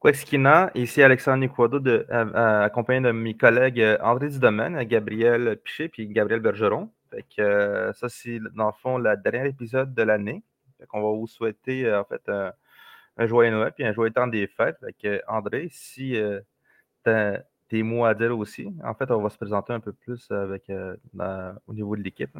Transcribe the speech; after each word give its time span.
Quexkina, 0.00 0.70
ici 0.74 1.02
Alexandre 1.02 1.40
Niquado, 1.40 1.78
de, 1.78 2.06
accompagné 2.10 3.06
de 3.06 3.12
mes 3.12 3.36
collègues 3.36 3.98
André 4.00 4.28
Dudomaine, 4.28 4.82
Gabriel 4.84 5.58
Piché 5.62 5.88
puis 5.88 6.08
Gabriel 6.08 6.40
Bergeron. 6.40 6.90
ça, 7.28 8.08
c'est 8.08 8.40
dans 8.54 8.66
le 8.66 8.72
fond 8.80 8.96
le 8.96 9.14
dernier 9.18 9.50
épisode 9.50 9.94
de 9.94 10.02
l'année. 10.02 10.42
On 10.94 11.02
va 11.02 11.18
vous 11.18 11.26
souhaiter 11.26 11.92
en 11.92 12.04
fait 12.04 12.22
un, 12.28 13.26
joyeux 13.26 13.50
Noël 13.50 13.72
puis 13.72 13.84
un 13.84 13.92
joyeux 13.92 14.10
temps 14.10 14.26
des 14.26 14.46
fêtes. 14.46 14.78
André, 15.28 15.68
si 15.70 16.16
tu 17.04 17.10
as 17.10 17.42
des 17.68 17.82
mots 17.82 18.06
à 18.06 18.14
dire 18.14 18.36
aussi, 18.38 18.72
en 18.82 18.94
fait, 18.94 19.10
on 19.10 19.20
va 19.20 19.28
se 19.28 19.36
présenter 19.36 19.74
un 19.74 19.80
peu 19.80 19.92
plus 19.92 20.30
avec, 20.30 20.72
au 21.66 21.74
niveau 21.74 21.94
de 21.94 22.02
l'équipe. 22.02 22.34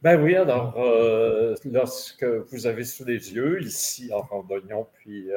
Ben 0.00 0.22
oui, 0.22 0.34
alors, 0.34 0.74
euh, 0.78 1.54
lorsque 1.64 2.24
vous 2.24 2.66
avez 2.66 2.84
sous 2.84 3.04
les 3.04 3.34
yeux, 3.34 3.62
ici 3.62 4.10
en 4.12 4.20
randonnion, 4.20 4.86
puis 4.94 5.30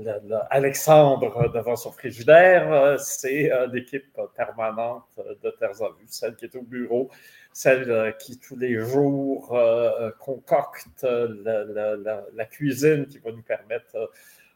euh, 0.00 0.38
Alexandre 0.50 1.52
devant 1.52 1.76
son 1.76 1.92
frigidaire, 1.92 2.72
euh, 2.72 2.96
c'est 2.98 3.50
l'équipe 3.72 4.18
permanente 4.34 5.18
de 5.42 5.50
Terres 5.50 5.82
en 5.82 5.92
Vue, 5.92 6.06
celle 6.08 6.36
qui 6.36 6.46
est 6.46 6.56
au 6.56 6.62
bureau, 6.62 7.10
celle 7.52 8.14
qui 8.18 8.38
tous 8.38 8.56
les 8.56 8.78
jours 8.78 9.54
concocte 10.18 11.04
la, 11.04 12.44
cuisine 12.46 13.06
qui 13.06 13.18
va 13.18 13.32
nous 13.32 13.42
permettre 13.42 14.10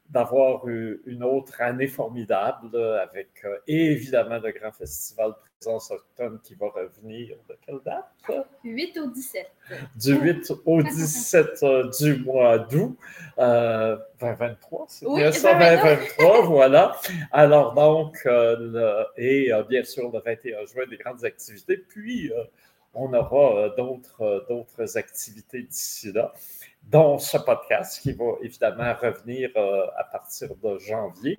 d'avoir 0.09 0.67
une 0.69 1.23
autre 1.23 1.61
année 1.61 1.89
formidable 1.89 2.77
avec 3.03 3.45
évidemment 3.67 4.41
de 4.41 4.51
grands 4.51 4.73
festivals 4.73 5.35
présence 5.59 5.91
automne 5.91 6.39
qui 6.43 6.55
va 6.55 6.69
revenir 6.69 7.37
de 7.49 7.59
quelle 7.65 7.81
date? 7.85 8.47
8 8.67 8.99
au 8.99 9.07
17. 9.07 9.51
Du 9.97 10.15
8 10.15 10.53
au 10.65 10.83
17 10.83 11.63
euh, 11.63 11.91
du 12.01 12.17
mois 12.25 12.59
d'août. 12.59 12.97
Euh, 13.39 13.97
2023, 14.21 14.87
c'est 14.89 15.07
bien 15.07 15.31
ça, 15.33 15.53
2023, 15.55 16.47
voilà. 16.47 16.97
Alors 17.33 17.75
donc, 17.75 18.19
euh, 18.27 19.05
et 19.17 19.53
euh, 19.53 19.63
bien 19.63 19.85
sûr, 19.85 20.11
le 20.11 20.21
21 20.21 20.65
juin, 20.67 20.85
des 20.89 20.97
grandes 20.97 21.25
activités. 21.25 21.77
Puis, 21.77 22.31
on 22.95 23.13
aura 23.13 23.69
d'autres 23.77 24.97
activités 24.97 25.63
d'ici 25.63 26.13
là 26.13 26.33
dont 26.85 27.19
ce 27.19 27.37
podcast 27.37 28.01
qui 28.01 28.13
va 28.13 28.25
évidemment 28.43 28.95
revenir 29.03 29.51
à 29.97 30.05
partir 30.05 30.51
de 30.63 30.79
janvier. 30.79 31.37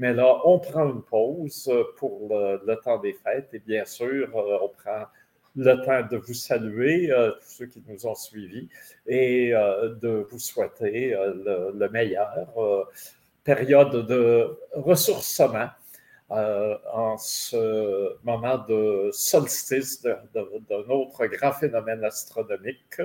Mais 0.00 0.14
là, 0.14 0.40
on 0.46 0.58
prend 0.58 0.88
une 0.88 1.02
pause 1.02 1.70
pour 1.98 2.28
le, 2.30 2.74
temps 2.76 2.98
des 2.98 3.12
fêtes 3.12 3.50
et 3.52 3.58
bien 3.58 3.84
sûr, 3.84 4.34
euh, 4.34 4.58
on 4.62 4.68
prend 4.68 5.04
le 5.56 5.74
temps 5.84 6.06
de 6.10 6.16
vous 6.16 6.34
saluer, 6.34 7.10
euh, 7.10 7.32
tous 7.32 7.48
ceux 7.48 7.66
qui 7.66 7.82
nous 7.88 8.06
ont 8.06 8.14
suivis, 8.14 8.68
et 9.06 9.54
euh, 9.54 9.94
de 9.94 10.26
vous 10.30 10.38
souhaiter 10.38 11.16
le, 11.16 11.88
meilleur. 11.88 12.46
période 13.44 14.06
de 14.06 14.58
ressourcement 14.72 15.70
en 16.28 17.16
ce 17.18 18.16
moment 18.22 18.58
de 18.68 19.10
solstice 19.12 20.02
d'un 20.02 20.88
autre 20.88 21.26
grand 21.26 21.52
phénomène 21.52 22.04
astronomique 22.04 23.00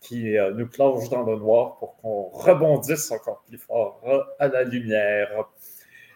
qui 0.00 0.36
nous 0.54 0.66
plonge 0.68 1.10
dans 1.10 1.24
le 1.24 1.36
noir 1.36 1.76
pour 1.78 1.96
qu'on 1.96 2.22
rebondisse 2.30 3.10
encore 3.10 3.42
plus 3.46 3.58
fort 3.58 4.00
à 4.38 4.48
la 4.48 4.62
lumière. 4.62 5.44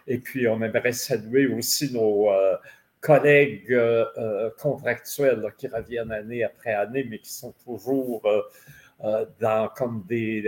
Et 0.09 0.17
puis, 0.17 0.47
on 0.47 0.59
aimerait 0.63 0.91
saluer 0.91 1.45
aussi 1.45 1.93
nos 1.93 2.31
euh, 2.31 2.48
collègues 3.01 3.71
euh, 3.71 4.05
euh, 4.17 4.49
contractuels 4.59 5.53
qui 5.57 5.67
reviennent 5.67 6.11
année 6.11 6.43
après 6.43 6.73
année, 6.73 7.05
mais 7.09 7.19
qui 7.19 7.31
sont 7.31 7.53
toujours 7.63 8.21
dans, 9.39 9.69
comme 9.77 10.03
des, 10.09 10.43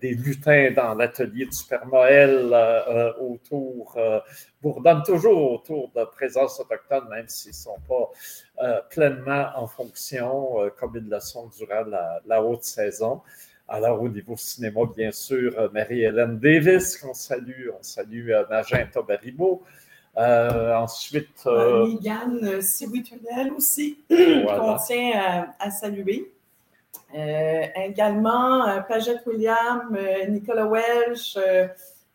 lutins 0.00 0.70
dans 0.74 0.94
l'atelier 0.94 1.44
du 1.44 1.64
Père 1.68 1.86
Noël 1.86 2.50
autour, 3.20 3.94
bourdonnent 4.62 5.02
toujours 5.02 5.52
autour 5.52 5.90
de 5.94 6.04
présence 6.04 6.58
autochtone, 6.58 7.10
même 7.10 7.28
s'ils 7.28 7.50
ne 7.50 7.54
sont 7.56 7.78
pas 7.86 8.80
pleinement 8.88 9.50
en 9.54 9.66
fonction 9.66 10.70
comme 10.78 10.92
ils 10.94 11.10
le 11.10 11.20
sont 11.20 11.50
durant 11.58 11.84
la 12.24 12.42
haute 12.42 12.64
saison. 12.64 13.20
Alors, 13.68 14.00
au 14.00 14.08
niveau 14.08 14.36
cinéma, 14.36 14.82
bien 14.96 15.10
sûr, 15.10 15.52
euh, 15.58 15.68
Marie-Hélène 15.72 16.38
Davis, 16.38 16.96
qu'on 16.98 17.14
salue. 17.14 17.68
On 17.76 17.82
salue 17.82 18.30
euh, 18.30 18.44
Magenta 18.48 19.02
Baribeau. 19.02 19.64
Euh, 20.18 20.74
ensuite. 20.74 21.42
Euh, 21.46 21.86
Megan 21.88 22.60
aussi, 23.54 23.98
qu'on 24.08 24.76
tient 24.76 25.44
à, 25.58 25.70
saluer. 25.70 26.32
également, 27.12 28.82
Pagette 28.88 29.26
William, 29.26 29.96
Nicolas 30.28 30.66
Welch, 30.66 31.36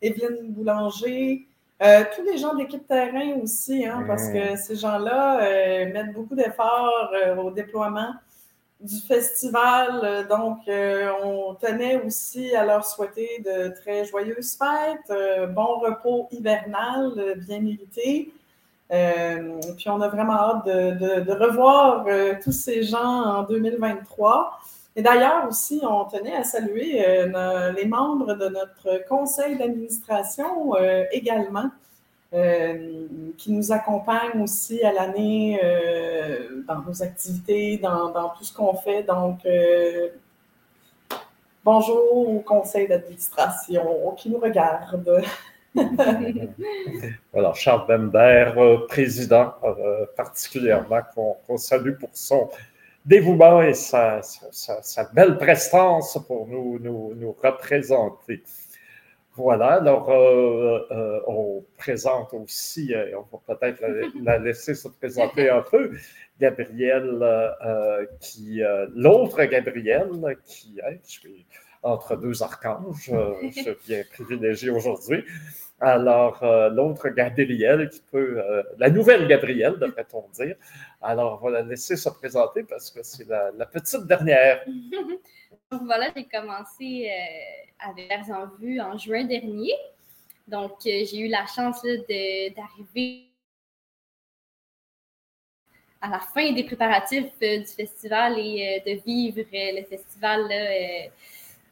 Evelyne 0.00 0.48
Boulanger. 0.48 1.46
tous 1.80 2.22
les 2.24 2.38
gens 2.38 2.54
de 2.54 2.58
l'équipe 2.58 2.86
terrain 2.88 3.38
aussi, 3.40 3.86
hein, 3.86 4.04
parce 4.06 4.28
que 4.28 4.56
ces 4.56 4.76
gens-là 4.76 5.38
mettent 5.86 6.12
beaucoup 6.12 6.34
d'efforts 6.34 7.12
au 7.38 7.50
déploiement 7.50 8.14
du 8.82 9.00
festival. 9.00 10.00
Euh, 10.02 10.24
donc, 10.24 10.58
euh, 10.68 11.10
on 11.22 11.54
tenait 11.54 12.02
aussi 12.02 12.54
à 12.54 12.64
leur 12.64 12.84
souhaiter 12.84 13.42
de 13.44 13.74
très 13.80 14.04
joyeuses 14.04 14.56
fêtes, 14.56 15.10
euh, 15.10 15.46
bon 15.46 15.78
repos 15.78 16.28
hivernal, 16.32 17.36
bien 17.46 17.60
mérité. 17.60 18.32
puis 18.90 19.88
on 19.88 20.00
a 20.02 20.08
vraiment 20.08 20.34
hâte 20.34 20.66
de, 20.66 21.32
revoir 21.32 22.04
tous 22.42 22.52
ces 22.52 22.82
gens 22.82 23.38
en 23.38 23.42
2023. 23.44 24.58
Et 24.96 25.02
d'ailleurs 25.02 25.48
aussi, 25.48 25.80
on 25.82 26.04
tenait 26.04 26.36
à 26.36 26.44
saluer 26.44 27.02
les 27.74 27.86
membres 27.86 28.34
de 28.34 28.48
notre 28.48 29.08
conseil 29.08 29.56
d'administration 29.56 30.74
également. 31.10 31.70
Euh, 32.34 33.08
qui 33.36 33.52
nous 33.52 33.72
accompagne 33.72 34.40
aussi 34.40 34.82
à 34.82 34.90
l'année 34.90 35.60
euh, 35.62 36.62
dans 36.66 36.80
nos 36.80 37.02
activités, 37.02 37.76
dans, 37.76 38.30
tout 38.38 38.42
ce 38.42 38.54
qu'on 38.54 38.74
fait. 38.74 39.02
Donc, 39.02 39.44
euh, 39.44 40.08
bonjour 41.62 42.30
au 42.30 42.40
conseil 42.40 42.88
d'administration 42.88 44.14
qui 44.16 44.30
nous 44.30 44.38
regarde. 44.38 45.22
voilà, 47.34 47.52
Charles 47.52 47.86
Bender, 47.86 48.52
président, 48.88 49.52
particulièrement, 50.16 51.00
qu'on 51.14 51.58
salue 51.58 51.98
pour 51.98 52.10
son 52.14 52.48
dévouement 53.04 53.60
et 53.60 53.74
sa, 53.74 54.22
belle 55.12 55.36
prestance 55.36 56.18
pour 56.26 56.46
nous 56.48 57.36
représenter. 57.42 58.42
Voilà, 59.34 59.74
alors 59.74 60.10
euh, 60.10 60.86
euh, 60.90 61.20
on 61.26 61.64
présente 61.78 62.34
aussi, 62.34 62.94
euh, 62.94 63.18
on 63.18 63.38
va 63.38 63.54
peut-être 63.54 63.82
la, 64.22 64.38
laisser 64.38 64.74
se 64.74 64.88
présenter 64.88 65.48
un 65.48 65.62
peu, 65.62 65.92
Gabriel, 66.38 67.18
qui, 68.20 68.60
l'autre 68.94 69.42
Gabriel, 69.44 70.10
qui 70.44 70.78
est, 70.80 71.00
je 71.06 71.10
suis 71.10 71.46
entre 71.82 72.16
deux 72.16 72.42
archanges, 72.42 73.10
je 73.10 73.50
suis 73.52 73.76
bien 73.86 74.02
privilégié 74.12 74.68
aujourd'hui. 74.68 75.24
Alors, 75.80 76.44
l'autre 76.70 77.08
Gabriel 77.08 77.88
qui 77.88 78.02
peut, 78.10 78.42
la 78.76 78.90
nouvelle 78.90 79.26
Gabrielle, 79.28 79.78
devrait-on 79.78 80.28
dire. 80.34 80.56
Alors, 81.00 81.40
on 81.42 81.46
va 81.46 81.62
la 81.62 81.62
laisser 81.62 81.96
se 81.96 82.10
présenter 82.10 82.64
parce 82.64 82.90
que 82.90 83.02
c'est 83.02 83.26
la, 83.26 83.50
la 83.56 83.64
petite 83.66 84.06
dernière. 84.06 84.62
voilà, 85.80 86.10
j'ai 86.16 86.24
commencé 86.24 87.10
euh, 87.10 87.88
avec 87.88 88.08
Vers 88.08 88.30
en 88.30 88.46
vue 88.58 88.80
en 88.80 88.96
juin 88.98 89.24
dernier. 89.24 89.72
Donc, 90.46 90.72
euh, 90.86 91.04
j'ai 91.04 91.20
eu 91.20 91.28
la 91.28 91.46
chance 91.46 91.82
d'arriver 91.82 93.28
à 96.00 96.10
la 96.10 96.18
fin 96.18 96.52
des 96.52 96.64
préparatifs 96.64 97.32
euh, 97.42 97.58
du 97.58 97.66
festival 97.66 98.38
et 98.38 98.82
de 98.84 99.00
vivre 99.04 99.42
le 99.52 99.84
festival 99.84 100.48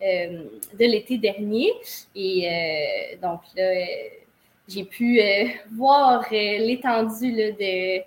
de 0.01 0.85
l'été 0.85 1.19
dernier. 1.19 1.73
Et 2.15 3.19
donc, 3.21 3.41
là, 3.57 3.87
j'ai 4.69 4.85
pu 4.85 5.21
voir 5.73 6.27
l'étendue 6.31 7.33
de 7.33 8.03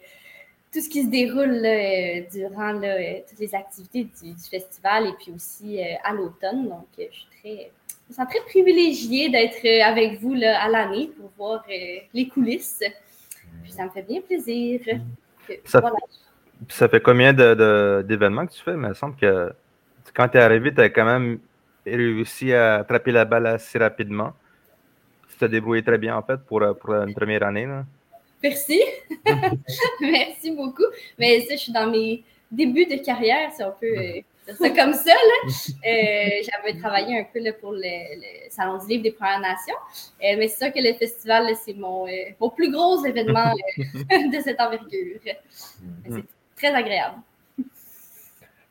tout 0.73 0.81
ce 0.81 0.89
qui 0.89 1.03
se 1.03 1.09
déroule 1.09 1.63
euh, 1.63 2.21
durant 2.31 2.81
euh, 2.81 3.19
toutes 3.29 3.39
les 3.39 3.53
activités 3.53 4.05
du, 4.05 4.33
festival 4.49 5.07
et 5.07 5.13
puis 5.21 5.31
aussi 5.33 5.79
euh, 5.79 5.93
à 6.03 6.13
l'automne. 6.13 6.67
Donc, 6.67 6.87
je 6.97 7.03
suis 7.15 7.27
très, 7.39 7.71
je 8.09 8.15
sens 8.15 8.27
très 8.27 8.43
privilégiée 8.47 9.29
d'être 9.29 9.85
avec 9.87 10.19
vous 10.19 10.33
là, 10.33 10.61
à 10.63 10.69
l'année 10.69 11.11
pour 11.15 11.31
voir 11.37 11.63
les 11.67 12.27
coulisses. 12.27 12.83
Puis 13.61 13.71
ça 13.71 13.85
me 13.85 13.91
fait 13.91 14.01
bien 14.01 14.21
plaisir. 14.21 14.81
ça, 15.63 15.91
ça, 16.69 16.89
fait 16.89 17.01
combien 17.01 17.33
d'événements 17.33 18.47
que 18.47 18.53
tu 18.53 18.63
fais? 18.63 18.71
Il 18.71 18.77
me 18.77 18.93
semble 18.95 19.15
que 19.15 19.53
quand 20.15 20.27
tu 20.27 20.37
es 20.37 20.41
arrivé, 20.41 20.73
tu 20.73 20.81
as 20.81 20.89
quand 20.89 21.05
même 21.05 21.39
réussi 21.85 22.51
à 22.51 22.77
attraper 22.77 23.11
la 23.11 23.25
balle 23.25 23.45
assez 23.45 23.77
rapidement. 23.77 24.33
Tu 25.29 25.37
t'es 25.37 25.49
débrouillé 25.49 25.83
très 25.83 25.99
bien 25.99 26.15
en 26.15 26.23
fait 26.23 26.37
pour, 26.37 26.61
pour 26.79 26.95
une 26.95 27.13
première 27.13 27.43
année. 27.43 27.67
Là. 27.67 27.85
Merci. 28.43 28.81
Merci 30.01 30.51
beaucoup. 30.51 30.83
Mais 31.17 31.41
ça, 31.41 31.55
je 31.55 31.61
suis 31.61 31.71
dans 31.71 31.89
mes 31.89 32.23
débuts 32.51 32.85
de 32.85 32.97
carrière. 32.97 33.49
C'est 33.55 33.63
un 33.63 33.71
peu. 33.71 33.87
Euh, 33.87 34.19
c'est 34.45 34.75
comme 34.75 34.93
ça. 34.93 35.13
Là. 35.13 35.49
J'avais 35.83 36.77
travaillé 36.77 37.19
un 37.19 37.23
peu 37.23 37.39
là, 37.39 37.53
pour 37.53 37.71
le, 37.71 38.49
Salon 38.49 38.77
du 38.79 38.87
livre 38.87 39.03
des 39.03 39.11
Premières 39.11 39.39
Nations. 39.39 39.75
mais 40.19 40.49
c'est 40.49 40.65
sûr 40.65 40.73
que 40.73 40.85
le 40.85 40.93
festival, 40.95 41.47
c'est 41.63 41.73
mon, 41.73 42.05
mon, 42.41 42.49
plus 42.49 42.69
gros 42.69 43.05
événement 43.05 43.53
de 43.77 44.41
cette 44.43 44.59
envergure. 44.59 45.19
C'est 45.23 46.25
très 46.57 46.73
agréable. 46.73 47.15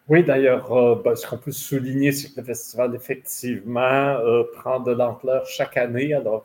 Oui, 0.09 0.23
d'ailleurs, 0.23 0.97
ben, 0.97 1.17
ce 1.17 1.27
qu'on 1.27 1.39
peut 1.39 1.53
souligner, 1.53 2.13
c'est 2.13 2.35
que 2.35 2.41
le 2.41 2.47
festival, 2.47 2.95
effectivement, 2.95 4.19
prend 4.59 4.79
de 4.81 4.93
l'ampleur 4.93 5.47
chaque 5.47 5.79
année. 5.79 6.13
Alors, 6.13 6.45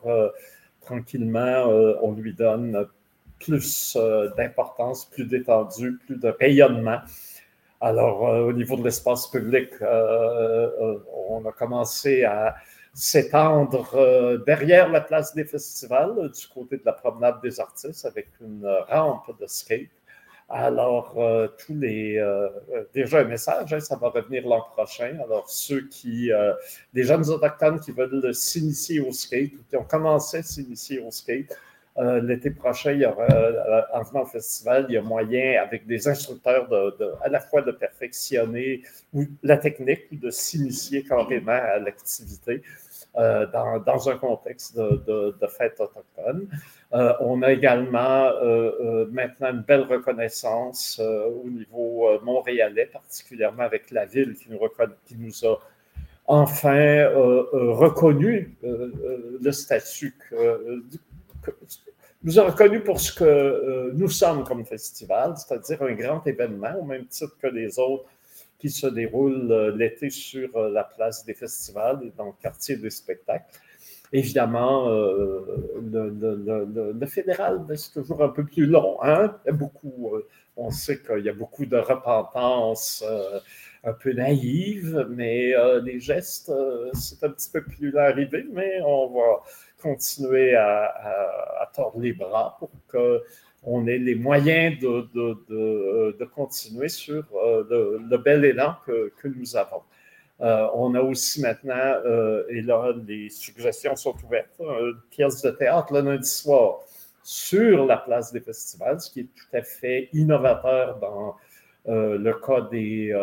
tranquillement, 0.80 1.66
on 2.00 2.12
lui 2.12 2.32
donne 2.32 2.88
plus 3.38 3.96
euh, 3.96 4.30
d'importance, 4.36 5.04
plus 5.06 5.24
d'étendue, 5.24 5.98
plus 6.06 6.16
de 6.16 6.28
rayonnement. 6.28 6.98
Alors, 7.80 8.28
euh, 8.28 8.40
au 8.42 8.52
niveau 8.52 8.76
de 8.76 8.84
l'espace 8.84 9.28
public, 9.28 9.70
euh, 9.82 10.98
on 11.28 11.44
a 11.46 11.52
commencé 11.52 12.24
à 12.24 12.56
s'étendre 12.94 14.42
derrière 14.44 14.88
la 14.88 15.00
place 15.00 15.32
des 15.32 15.44
festivals, 15.44 16.30
du 16.30 16.46
côté 16.48 16.78
de 16.78 16.82
la 16.84 16.92
promenade 16.92 17.40
des 17.40 17.60
artistes, 17.60 18.04
avec 18.04 18.28
une 18.40 18.66
rampe 18.88 19.38
de 19.38 19.46
skate. 19.46 19.90
Alors, 20.48 21.14
tous 21.58 21.74
les. 21.74 22.20
déjà 22.92 23.20
un 23.20 23.24
message, 23.24 23.72
hein, 23.72 23.78
ça 23.78 23.94
va 23.94 24.08
revenir 24.08 24.48
l'an 24.48 24.62
prochain. 24.72 25.16
Alors, 25.22 25.48
ceux 25.48 25.86
qui. 25.86 26.32
des 26.92 27.04
jeunes 27.04 27.28
autochtones 27.28 27.78
qui 27.78 27.92
veulent 27.92 28.34
s'initier 28.34 28.98
au 28.98 29.12
skate 29.12 29.52
ou 29.52 29.62
qui 29.70 29.76
ont 29.76 29.84
commencé 29.84 30.38
à 30.38 30.42
s'initier 30.42 30.98
au 30.98 31.12
skate, 31.12 31.54
euh, 31.98 32.20
l'été 32.20 32.50
prochain, 32.50 32.92
il 32.92 33.00
y 33.00 33.06
aura, 33.06 33.24
euh, 33.24 34.02
venant 34.10 34.22
au 34.22 34.26
festival, 34.26 34.86
il 34.88 34.94
y 34.94 34.96
a 34.96 35.02
moyen, 35.02 35.60
avec 35.60 35.86
des 35.86 36.06
instructeurs, 36.06 36.68
à 37.22 37.28
la 37.28 37.40
fois 37.40 37.62
de 37.62 37.72
perfectionner 37.72 38.82
la 39.42 39.56
technique 39.56 40.04
ou 40.12 40.16
de 40.16 40.30
s'initier 40.30 41.02
carrément 41.02 41.50
à 41.50 41.78
l'activité 41.78 42.62
euh, 43.16 43.46
dans, 43.46 44.08
un 44.08 44.16
contexte 44.16 44.76
de, 44.76 45.34
fête 45.48 45.80
autochtone. 45.80 46.46
on 47.20 47.42
a 47.42 47.50
également 47.50 48.30
maintenant 49.10 49.50
une 49.50 49.62
belle 49.62 49.82
reconnaissance 49.82 51.00
au 51.00 51.48
niveau 51.48 52.20
montréalais, 52.22 52.86
particulièrement 52.86 53.64
avec 53.64 53.90
la 53.90 54.06
ville 54.06 54.34
qui 54.34 54.50
nous, 54.50 54.60
qui 55.04 55.16
nous 55.16 55.46
a 55.46 55.58
enfin 56.28 57.08
reconnu 57.08 58.56
le 58.62 59.50
statut 59.50 60.14
que, 60.30 61.50
nous 62.22 62.38
a 62.38 62.44
reconnu 62.44 62.80
pour 62.80 63.00
ce 63.00 63.12
que 63.12 63.24
euh, 63.24 63.90
nous 63.94 64.08
sommes 64.08 64.44
comme 64.44 64.64
festival, 64.64 65.34
c'est-à-dire 65.36 65.82
un 65.82 65.94
grand 65.94 66.26
événement, 66.26 66.74
au 66.80 66.84
même 66.84 67.06
titre 67.06 67.36
que 67.40 67.46
les 67.46 67.78
autres 67.78 68.06
qui 68.58 68.70
se 68.70 68.88
déroulent 68.88 69.52
euh, 69.52 69.76
l'été 69.76 70.10
sur 70.10 70.56
euh, 70.56 70.68
la 70.70 70.82
place 70.84 71.24
des 71.24 71.34
festivals 71.34 72.00
et 72.04 72.12
dans 72.16 72.26
le 72.26 72.32
quartier 72.42 72.76
des 72.76 72.90
spectacles. 72.90 73.54
Évidemment, 74.10 74.88
le, 74.88 75.36
fédéral, 77.06 77.58
ben, 77.68 77.76
c'est 77.76 77.92
toujours 77.92 78.24
un 78.24 78.30
peu 78.30 78.42
plus 78.42 78.64
long. 78.64 78.96
Hein? 79.02 79.36
beaucoup, 79.52 80.12
on 80.56 80.70
sait 80.70 81.02
qu'il 81.02 81.26
y 81.26 81.28
a 81.28 81.34
beaucoup 81.34 81.66
de 81.66 81.76
repentance 81.76 83.04
un 83.84 83.92
peu 83.92 84.14
naïve, 84.14 85.06
mais 85.10 85.52
les 85.84 86.00
gestes, 86.00 86.50
c'est 86.94 87.22
un 87.22 87.28
petit 87.28 87.50
peu 87.50 87.62
plus 87.62 87.90
l'arrivée, 87.90 88.46
mais 88.50 88.80
on 88.82 89.08
va 89.08 89.42
continuer 89.80 90.54
à, 90.54 91.70
tordre 91.74 92.00
les 92.00 92.12
bras 92.12 92.56
pour 92.58 92.70
qu'on 92.90 93.86
ait 93.86 93.98
les 93.98 94.14
moyens 94.14 94.78
de, 94.80 95.08
de, 96.18 96.24
continuer 96.24 96.88
sur 96.88 97.24
euh, 97.34 97.98
le, 98.08 98.18
bel 98.18 98.44
élan 98.44 98.76
que, 98.86 99.12
que 99.20 99.28
nous 99.28 99.56
avons. 99.56 99.82
Euh, 100.40 100.68
on 100.74 100.94
a 100.94 101.00
aussi 101.00 101.40
maintenant, 101.40 101.74
euh, 101.74 102.44
et 102.48 102.62
là, 102.62 102.92
les 103.06 103.28
suggestions 103.28 103.96
sont 103.96 104.14
ouvertes, 104.24 104.60
une 104.60 105.00
pièce 105.10 105.42
de 105.42 105.50
théâtre 105.50 105.92
le 105.92 106.00
lundi 106.00 106.28
soir 106.28 106.80
sur 107.22 107.84
la 107.86 107.96
place 107.96 108.32
des 108.32 108.40
festivals, 108.40 109.00
ce 109.00 109.10
qui 109.10 109.20
est 109.20 109.28
tout 109.34 109.56
à 109.56 109.62
fait 109.62 110.08
innovateur 110.12 110.98
dans 110.98 111.36
le 111.86 112.32
cas 112.34 112.62
des, 112.70 113.14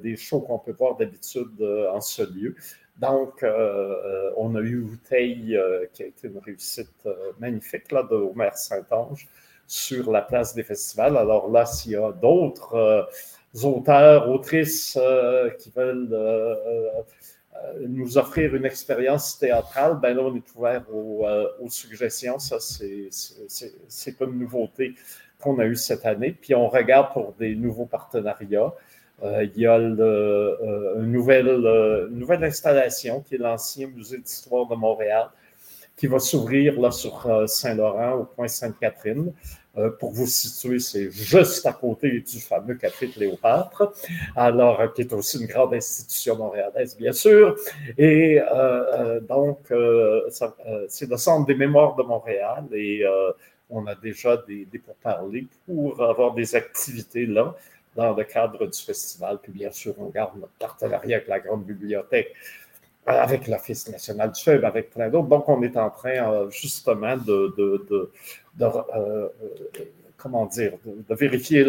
des 0.00 0.16
shows 0.16 0.40
qu'on 0.40 0.58
peut 0.58 0.72
voir 0.72 0.96
d'habitude 0.96 1.62
en 1.92 2.00
ce 2.00 2.22
lieu. 2.22 2.56
Donc, 2.98 3.42
euh, 3.42 3.48
euh, 3.48 4.30
on 4.36 4.54
a 4.54 4.60
eu 4.60 4.80
Bouteille, 4.80 5.56
euh, 5.56 5.86
qui 5.92 6.02
a 6.02 6.06
été 6.06 6.28
une 6.28 6.38
réussite 6.38 7.08
magnifique 7.40 7.90
là, 7.90 8.02
de 8.02 8.14
Omer 8.14 8.56
Saint-Ange 8.56 9.28
sur 9.66 10.10
la 10.10 10.22
place 10.22 10.54
des 10.54 10.62
festivals. 10.62 11.16
Alors 11.16 11.50
là, 11.50 11.64
s'il 11.64 11.92
y 11.92 11.96
a 11.96 12.12
d'autres 12.12 13.08
auteurs, 13.64 14.28
autrices 14.28 14.98
qui 15.58 15.70
veulent 15.70 16.14
nous 17.80 18.18
offrir 18.18 18.54
une 18.54 18.66
expérience 18.66 19.38
théâtrale, 19.38 19.98
ben 20.00 20.14
là, 20.14 20.22
on 20.24 20.36
est 20.36 20.54
ouvert 20.54 20.84
aux, 20.92 21.26
aux 21.60 21.70
suggestions. 21.70 22.38
Ça, 22.38 22.58
c'est 22.60 24.20
une 24.20 24.38
nouveauté 24.38 24.94
qu'on 25.40 25.58
a 25.58 25.64
eue 25.64 25.76
cette 25.76 26.04
année. 26.04 26.32
Puis 26.38 26.54
on 26.54 26.68
regarde 26.68 27.12
pour 27.12 27.32
des 27.32 27.54
nouveaux 27.54 27.86
partenariats. 27.86 28.74
Euh, 29.22 29.44
il 29.54 29.62
y 29.62 29.66
a 29.66 29.78
euh, 29.78 30.94
une, 31.00 31.12
nouvelle, 31.12 31.48
euh, 31.48 32.08
nouvelle 32.10 32.42
installation 32.44 33.20
qui 33.20 33.36
est 33.36 33.38
l'ancien 33.38 33.86
musée 33.86 34.18
d'histoire 34.18 34.66
de 34.66 34.74
Montréal 34.74 35.28
qui 35.96 36.06
va 36.06 36.18
s'ouvrir 36.18 36.80
là 36.80 36.90
sur 36.90 37.44
Saint-Laurent 37.46 38.14
au 38.14 38.24
point 38.24 38.48
Sainte-Catherine. 38.48 39.30
pour 40.00 40.10
vous 40.10 40.26
situer, 40.26 40.78
c'est 40.78 41.10
juste 41.10 41.66
à 41.66 41.74
côté 41.74 42.20
du 42.20 42.40
fameux 42.40 42.74
Café 42.76 43.08
Cléopâtre, 43.08 43.92
alors 44.34 44.92
qui 44.94 45.02
est 45.02 45.12
aussi 45.12 45.38
une 45.38 45.46
grande 45.46 45.74
institution 45.74 46.36
montréalaise, 46.36 46.96
bien 46.96 47.12
sûr. 47.12 47.56
Et 47.98 48.40
donc, 49.28 49.58
c'est 50.88 51.10
le 51.10 51.16
Centre 51.18 51.46
des 51.46 51.54
mémoires 51.54 51.94
de 51.94 52.02
Montréal 52.02 52.64
et 52.72 53.04
on 53.68 53.86
a 53.86 53.94
déjà 53.94 54.38
des, 54.38 54.64
des 54.64 54.78
pourparlers 54.78 55.46
pour 55.66 56.02
avoir 56.02 56.32
des 56.32 56.56
activités 56.56 57.26
là 57.26 57.54
dans 57.94 58.14
le 58.14 58.24
cadre 58.24 58.66
du 58.66 58.78
festival. 58.78 59.38
Puis 59.42 59.52
bien 59.52 59.70
sûr, 59.70 59.94
on 59.98 60.06
garde 60.06 60.36
notre 60.36 60.52
partenariat 60.58 61.16
avec 61.16 61.28
la 61.28 61.40
Grande 61.40 61.64
Bibliothèque, 61.64 62.34
euh, 63.08 63.12
avec 63.12 63.48
l'Office 63.48 63.88
national 63.88 64.30
du 64.32 64.40
film, 64.40 64.64
avec 64.64 64.90
plein 64.90 65.08
d'autres. 65.08 65.28
Donc, 65.28 65.48
on 65.48 65.62
est 65.62 65.76
en 65.76 65.90
train 65.90 66.32
euh, 66.32 66.50
justement 66.50 67.16
de, 67.16 67.54
de, 67.90 68.10
euh, 68.62 69.28
comment 70.16 70.46
dire, 70.46 70.72
de, 70.84 71.14
vérifier 71.14 71.66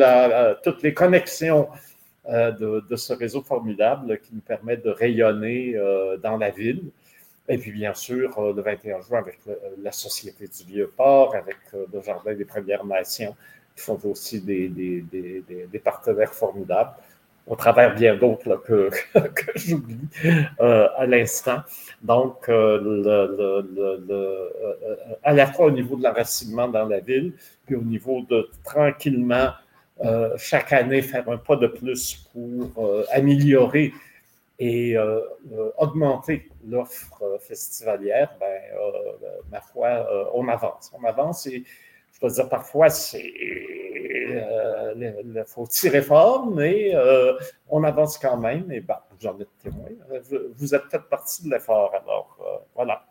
toutes 0.63 0.83
les 0.83 0.93
connexions 0.93 1.67
de, 2.25 2.95
ce 2.95 3.13
réseau 3.13 3.41
formidable 3.41 4.19
qui 4.19 4.35
nous 4.35 4.41
permet 4.41 4.77
de 4.77 4.89
rayonner 4.89 5.75
dans 6.21 6.37
la 6.37 6.51
ville. 6.51 6.83
Et 7.49 7.57
puis, 7.57 7.71
bien 7.71 7.93
sûr, 7.93 8.39
le 8.39 8.61
21 8.61 9.01
juin, 9.01 9.19
avec 9.19 9.39
la 9.81 9.91
Société 9.91 10.47
du 10.47 10.71
Vieux-Port, 10.71 11.35
avec 11.35 11.57
le 11.73 12.01
Jardin 12.01 12.35
des 12.35 12.45
Premières 12.45 12.85
Nations, 12.85 13.35
qui 13.75 13.83
sont 13.83 13.99
aussi 14.05 14.41
des, 14.41 14.67
des, 14.69 15.01
des, 15.01 15.43
des 15.71 15.79
partenaires 15.79 16.33
formidables, 16.33 16.93
au 17.45 17.55
travers 17.55 17.93
bien 17.93 18.15
d'autres 18.15 18.55
que, 18.57 18.89
que 19.13 19.51
j'oublie 19.55 20.07
euh, 20.61 20.87
à 20.95 21.05
l'instant. 21.05 21.59
Donc, 22.01 22.47
euh, 22.49 23.61
euh, 24.09 24.45
à 25.23 25.33
la 25.33 25.47
fois 25.47 25.67
au 25.67 25.71
niveau 25.71 25.95
de 25.95 26.03
l'enracinement 26.03 26.67
dans 26.67 26.85
la 26.85 26.99
ville, 26.99 27.33
puis 27.65 27.75
au 27.75 27.81
niveau 27.81 28.21
de 28.29 28.49
tranquillement, 28.63 29.51
chaque 30.37 30.73
année, 30.73 31.01
faire 31.01 31.29
un 31.29 31.37
pas 31.37 31.55
de 31.55 31.67
plus 31.67 32.27
pour 32.33 33.05
améliorer 33.11 33.93
et 34.59 34.97
augmenter 35.77 36.49
l'offre 36.67 37.37
festivalière, 37.39 38.35
ben, 38.39 38.59
ma 39.51 39.61
foi, 39.61 40.05
on 40.33 40.47
avance. 40.49 40.91
On 40.99 41.05
avance 41.05 41.47
et 41.47 41.63
je 42.13 42.25
veux 42.25 42.31
dire, 42.31 42.49
parfois, 42.49 42.89
c'est. 42.89 43.33
Il 44.95 45.37
euh, 45.37 45.43
faut 45.45 45.67
tirer 45.67 46.01
fort, 46.01 46.47
mais 46.47 46.93
euh, 46.93 47.33
on 47.69 47.83
avance 47.83 48.17
quand 48.17 48.37
même. 48.37 48.71
Et 48.71 48.79
ben, 48.81 48.99
j'en 49.19 49.37
ai 49.39 49.45
témoin. 49.61 49.89
Vous, 50.57 50.75
êtes 50.75 50.83
peut-être 50.89 51.09
partie 51.09 51.43
de 51.43 51.51
l'effort. 51.51 51.93
Alors, 51.93 52.37
euh, 52.41 52.57
voilà. 52.75 53.05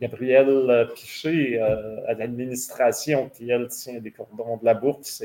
Gabrielle 0.00 0.88
Piché, 0.94 1.60
à 1.60 2.14
l'administration, 2.14 3.28
qui, 3.30 3.50
elle, 3.50 3.66
tient 3.66 3.98
des 3.98 4.12
cordons 4.12 4.56
de 4.56 4.64
la 4.64 4.74
bourse, 4.74 5.24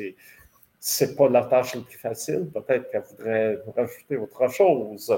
c'est 0.79 1.05
n'est 1.05 1.15
pas 1.15 1.29
la 1.29 1.43
tâche 1.45 1.75
la 1.75 1.81
plus 1.81 1.99
facile. 1.99 2.49
Peut-être 2.51 2.89
qu'elle 2.89 3.03
voudrait 3.03 3.59
rajouter 3.75 4.17
autre 4.17 4.47
chose. 4.51 5.15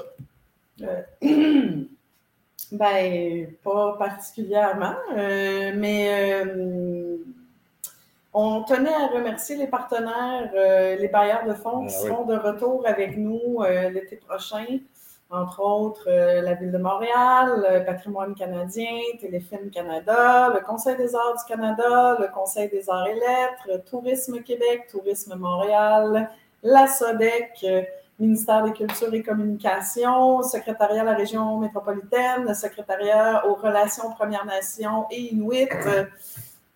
ben, 2.71 3.47
pas 3.63 3.95
particulièrement, 3.97 4.97
mais 5.15 6.43
on 8.37 8.63
tenait 8.63 8.93
à 8.93 9.07
remercier 9.07 9.55
les 9.55 9.67
partenaires, 9.67 10.51
euh, 10.53 10.97
les 10.97 11.07
bailleurs 11.07 11.45
de 11.47 11.53
fonds 11.53 11.87
qui 11.87 11.95
ah 11.95 12.01
seront 12.01 12.25
de 12.25 12.35
retour 12.35 12.83
avec 12.85 13.17
nous 13.17 13.61
euh, 13.61 13.89
l'été 13.89 14.17
prochain, 14.17 14.65
entre 15.29 15.61
autres 15.61 16.09
euh, 16.09 16.41
la 16.41 16.55
Ville 16.55 16.73
de 16.73 16.77
Montréal, 16.77 17.65
le 17.65 17.85
Patrimoine 17.85 18.35
canadien, 18.35 18.91
Téléfilm 19.21 19.69
Canada, 19.69 20.51
le 20.53 20.59
Conseil 20.65 20.97
des 20.97 21.15
arts 21.15 21.37
du 21.37 21.45
Canada, 21.47 22.17
le 22.19 22.27
Conseil 22.27 22.67
des 22.67 22.89
arts 22.89 23.07
et 23.07 23.13
lettres, 23.13 23.85
Tourisme 23.89 24.41
Québec, 24.41 24.87
Tourisme 24.91 25.35
Montréal, 25.35 26.29
la 26.61 26.87
SODEC, 26.87 27.65
ministère 28.19 28.65
des 28.65 28.73
Cultures 28.73 29.13
et 29.13 29.23
Communications, 29.23 30.43
secrétariat 30.43 31.03
à 31.03 31.05
la 31.05 31.15
région 31.15 31.57
métropolitaine, 31.59 32.53
secrétariat 32.53 33.47
aux 33.47 33.55
relations 33.55 34.11
Premières 34.11 34.45
Nations 34.45 35.05
et 35.09 35.21
Inuit. 35.21 35.69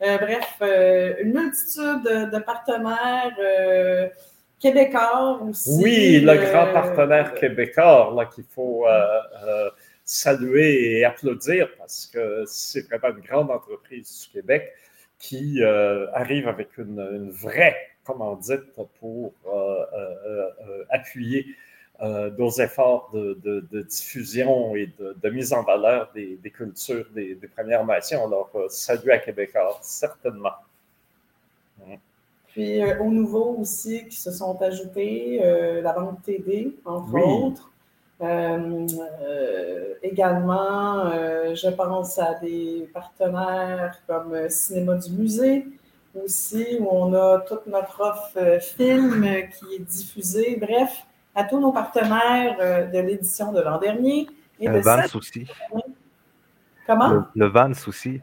Euh, 0.01 0.17
bref, 0.17 0.55
euh, 0.61 1.15
une 1.21 1.33
multitude 1.33 2.03
de, 2.03 2.39
partenaires 2.39 3.35
euh, 3.37 4.07
québécois 4.57 5.41
aussi. 5.43 5.77
Oui, 5.81 6.21
le 6.21 6.35
grand 6.35 6.71
partenaire 6.71 7.33
québécois 7.33 8.13
là, 8.15 8.25
qu'il 8.25 8.45
faut 8.45 8.85
saluer 10.05 10.99
et 10.99 11.05
applaudir 11.05 11.67
parce 11.77 12.09
que 12.11 12.43
c'est 12.47 12.87
vraiment 12.87 13.15
une 13.15 13.23
grande 13.23 13.51
entreprise 13.51 14.21
du 14.21 14.39
Québec 14.39 14.71
qui 15.19 15.61
arrive 16.13 16.47
avec 16.47 16.77
une, 16.77 17.29
vraie 17.29 17.75
commandite 18.05 18.73
pour 18.99 19.33
appuyer 20.89 21.45
euh, 22.01 22.31
nos 22.37 22.49
efforts 22.49 23.09
de, 23.13 23.83
diffusion 23.83 24.73
et 24.73 24.89
de, 24.97 25.29
mise 25.29 25.51
en 25.51 25.63
valeur 25.63 26.09
des, 26.15 26.39
cultures 26.49 27.05
des, 27.13 27.35
Premières 27.53 27.85
Nations. 27.85 28.25
Alors, 28.25 28.49
euh, 28.55 28.67
salut 28.69 29.11
à 29.11 29.17
Québécois, 29.17 29.77
certainement. 29.81 30.53
Puis, 32.47 32.81
euh, 32.81 32.99
au 33.01 33.09
nouveau 33.09 33.57
aussi, 33.59 34.07
qui 34.07 34.15
se 34.15 34.31
sont 34.31 34.61
ajoutés, 34.61 35.41
la 35.83 35.91
banque 35.91 36.23
TD, 36.23 36.77
entre 36.85 37.15
autres. 37.15 37.69
également, 40.01 41.11
je 41.53 41.69
pense 41.69 42.17
à 42.17 42.35
des 42.35 42.89
partenaires 42.93 44.01
comme 44.07 44.49
Cinéma 44.49 44.95
du 44.95 45.11
Musée, 45.11 45.65
aussi, 46.15 46.77
où 46.79 46.87
on 46.89 47.13
a 47.13 47.39
toute 47.39 47.67
notre 47.67 47.99
offre 47.99 48.61
film 48.61 49.21
qui 49.59 49.75
est 49.75 49.79
diffusée. 49.79 50.55
Bref, 50.55 51.05
à 51.35 51.43
tous 51.43 51.59
nos 51.59 51.71
partenaires 51.71 52.57
euh, 52.59 52.85
de 52.85 52.99
l'édition 52.99 53.51
de 53.51 53.61
l'an 53.61 53.77
dernier. 53.77 54.27
Et 54.59 54.67
le 54.67 54.81
Vance 54.81 55.15
aussi. 55.15 55.47
Comment? 56.85 57.25
Le, 57.35 57.45
Vance 57.47 57.87
aussi. 57.87 58.19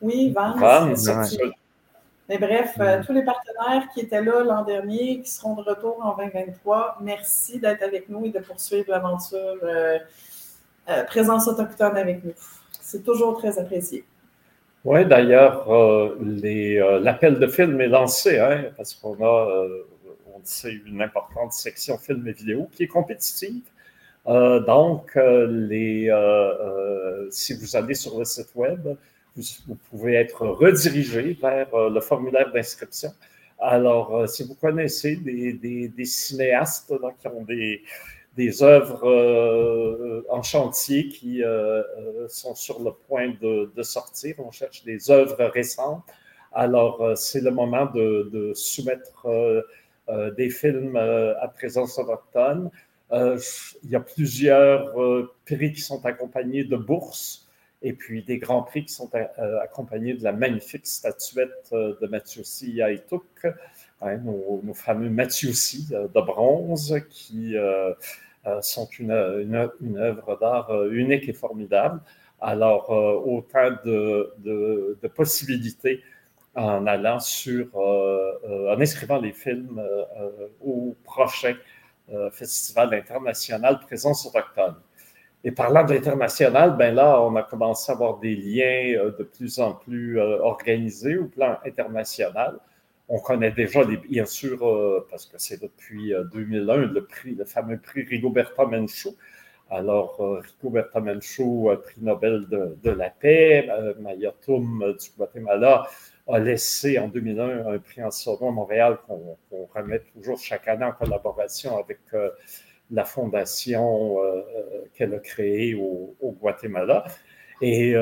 Oui, 0.00 0.32
Vance. 0.32 1.08
Mais 2.28 2.38
bref, 2.38 2.74
euh, 2.80 3.02
tous 3.04 3.12
les 3.12 3.22
partenaires 3.22 3.86
qui 3.92 4.00
étaient 4.00 4.22
là 4.22 4.42
l'an 4.42 4.64
dernier, 4.64 5.20
qui 5.20 5.30
seront 5.30 5.54
de 5.54 5.62
retour 5.62 5.98
en 6.02 6.16
2023, 6.16 6.98
merci 7.02 7.60
d'être 7.60 7.82
avec 7.82 8.08
nous 8.08 8.24
et 8.24 8.30
de 8.30 8.38
poursuivre 8.38 8.90
l'aventure 8.90 9.58
euh, 9.62 9.98
Présence 11.06 11.48
autochtone 11.48 11.96
avec 11.96 12.24
nous. 12.24 12.32
C'est 12.80 13.02
toujours 13.02 13.38
très 13.38 13.58
apprécié. 13.58 14.04
Oui, 14.84 15.06
d'ailleurs, 15.06 15.66
l'appel 17.00 17.38
de 17.38 17.46
film 17.46 17.80
est 17.80 17.88
lancé, 17.88 18.38
hein, 18.38 18.64
parce 18.76 18.92
qu'on 18.94 19.16
a 19.24 19.66
c'est 20.44 20.72
une 20.72 21.00
importante 21.00 21.52
section 21.52 21.98
film 21.98 22.26
et 22.28 22.32
vidéo 22.32 22.68
qui 22.72 22.82
est 22.82 22.88
compétitive. 22.88 23.62
Euh, 24.26 24.60
donc, 24.60 25.16
euh, 25.16 25.46
les, 25.46 26.08
euh, 26.08 27.30
si 27.30 27.54
vous 27.54 27.76
allez 27.76 27.94
sur 27.94 28.18
le 28.18 28.24
site 28.24 28.54
web, 28.54 28.96
vous, 29.36 29.74
pouvez 29.90 30.14
être 30.14 30.46
redirigé 30.46 31.36
vers 31.40 31.90
le 31.90 32.00
formulaire 32.00 32.52
d'inscription. 32.52 33.10
Alors, 33.58 34.28
si 34.28 34.44
vous 34.44 34.54
connaissez 34.54 35.16
des, 35.16 36.04
cinéastes 36.04 36.92
qui 37.18 37.26
ont 37.28 37.42
des, 37.42 37.82
des 38.36 38.62
œuvres 38.62 40.24
en 40.28 40.42
chantier 40.42 41.08
qui 41.08 41.42
sont 42.28 42.54
sur 42.54 42.80
le 42.80 42.92
point 42.92 43.34
de, 43.40 43.82
sortir, 43.82 44.36
on 44.38 44.52
cherche 44.52 44.84
des 44.84 45.10
œuvres 45.10 45.46
récentes. 45.46 46.04
Alors, 46.52 47.12
c'est 47.16 47.40
le 47.40 47.50
moment 47.50 47.86
de, 47.86 48.52
soumettre 48.54 49.26
des 50.36 50.50
films 50.50 50.96
euh, 50.96 51.34
à 51.40 51.48
présence 51.48 51.98
autochtone. 51.98 52.70
Euh, 53.12 53.38
il 53.82 53.90
y 53.90 53.96
a 53.96 54.00
plusieurs 54.00 54.92
prix 55.44 55.72
qui 55.72 55.80
sont 55.80 56.04
accompagnés 56.04 56.64
de 56.64 56.76
bourses 56.76 57.48
et 57.82 57.92
puis 57.92 58.22
des 58.22 58.38
grands 58.38 58.62
prix 58.62 58.86
qui 58.86 58.94
sont 58.94 59.10
accompagnés 59.62 60.14
de 60.14 60.24
la 60.24 60.32
magnifique 60.32 60.86
statuette 60.86 61.68
de 61.72 62.06
Mathieusi 62.06 62.80
Aïtouk, 62.80 63.46
hein, 64.00 64.16
nos, 64.16 64.62
fameux 64.72 65.10
Mathieusi 65.10 65.88
de 65.90 66.20
bronze 66.20 66.98
qui 67.10 67.54
sont 68.62 68.88
une, 68.98 69.10
œuvre 69.10 70.38
d'art 70.40 70.86
unique 70.86 71.28
et 71.28 71.34
formidable. 71.34 72.00
Alors, 72.40 72.88
autant 72.88 73.72
de 73.84 75.08
possibilités 75.14 76.02
en 76.56 76.86
allant 76.86 77.20
sur, 77.20 77.66
euh, 77.74 78.32
euh, 78.48 78.74
en 78.74 78.80
inscrivant 78.80 79.18
les 79.18 79.32
films 79.32 79.78
euh, 79.78 80.48
au 80.60 80.96
prochain 81.04 81.54
Festival 82.32 82.92
international 82.92 83.80
Présence 83.80 84.26
autochtone. 84.26 84.74
Et 85.42 85.50
parlant 85.52 85.84
de 85.84 85.94
l'international, 85.94 86.76
ben 86.76 86.94
là, 86.94 87.18
on 87.22 87.34
a 87.34 87.42
commencé 87.42 87.90
à 87.90 87.94
avoir 87.94 88.18
des 88.18 88.36
liens 88.36 89.10
de 89.18 89.24
plus 89.24 89.58
en 89.58 89.72
plus 89.72 90.20
organisés 90.20 91.16
au 91.16 91.24
plan 91.24 91.56
international. 91.64 92.58
On 93.08 93.18
connaît 93.20 93.52
déjà, 93.52 93.84
les, 93.84 93.96
bien 93.96 94.26
sûr, 94.26 94.58
parce 95.10 95.24
que 95.24 95.38
c'est 95.38 95.62
depuis 95.62 96.12
2001, 96.34 96.76
le 96.76 97.06
prix, 97.06 97.34
le 97.34 97.46
fameux 97.46 97.78
prix 97.78 98.02
Rigoberta 98.02 98.66
Menchú. 98.66 99.08
Alors, 99.70 100.20
Rigoberta 100.60 101.00
Menchú, 101.00 101.70
prix 101.84 102.02
Nobel 102.02 102.46
de, 102.50 102.76
de 102.82 102.90
la 102.90 103.08
paix, 103.08 103.66
Mayatum 103.98 104.94
du 105.00 105.08
Guatemala, 105.16 105.86
a 106.26 106.38
laissé 106.38 106.98
en 106.98 107.08
2001 107.08 107.66
un 107.66 107.78
prix 107.78 108.02
en 108.02 108.10
surnom 108.10 108.48
à 108.48 108.52
Montréal 108.52 108.98
qu'on 109.06 109.36
remet 109.74 110.00
toujours 110.00 110.38
chaque 110.38 110.68
année 110.68 110.84
en 110.84 110.92
collaboration 110.92 111.76
avec 111.78 112.00
euh, 112.14 112.30
la 112.90 113.04
fondation 113.04 114.18
euh, 114.18 114.40
euh, 114.40 114.84
qu'elle 114.94 115.14
a 115.14 115.18
créée 115.18 115.74
au, 115.74 116.16
Guatemala. 116.40 117.04
Et 117.60 117.94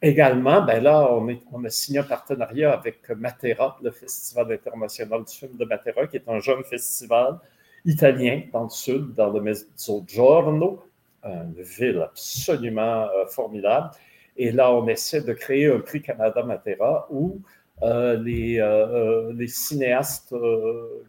également, 0.00 0.62
ben 0.62 0.82
là, 0.82 1.12
on, 1.12 1.28
on, 1.52 1.64
a 1.64 1.68
signé 1.68 1.98
un 1.98 2.04
partenariat 2.04 2.72
avec 2.72 3.10
Matera, 3.10 3.76
le 3.82 3.90
Festival 3.90 4.52
international 4.52 5.24
du 5.24 5.32
film 5.34 5.56
de 5.56 5.64
Matera, 5.64 6.06
qui 6.06 6.16
est 6.16 6.28
un 6.28 6.38
jeune 6.38 6.62
festival 6.64 7.38
italien 7.84 8.42
dans 8.52 8.64
le 8.64 8.70
sud, 8.70 9.12
dans 9.14 9.30
le 9.30 9.40
Mezzogiorno, 9.40 10.84
une 11.24 11.60
ville 11.60 12.00
absolument 12.00 13.08
formidable. 13.28 13.90
Et 14.36 14.52
là, 14.52 14.72
on 14.72 14.86
essaie 14.86 15.20
de 15.20 15.32
créer 15.32 15.66
un 15.66 15.80
prix 15.80 16.00
Canada 16.00 16.42
Matera 16.42 17.06
où 17.10 17.40
les, 17.82 18.60
euh, 18.60 18.86
euh, 18.86 19.32
les, 19.32 19.48
cinéastes 19.48 20.34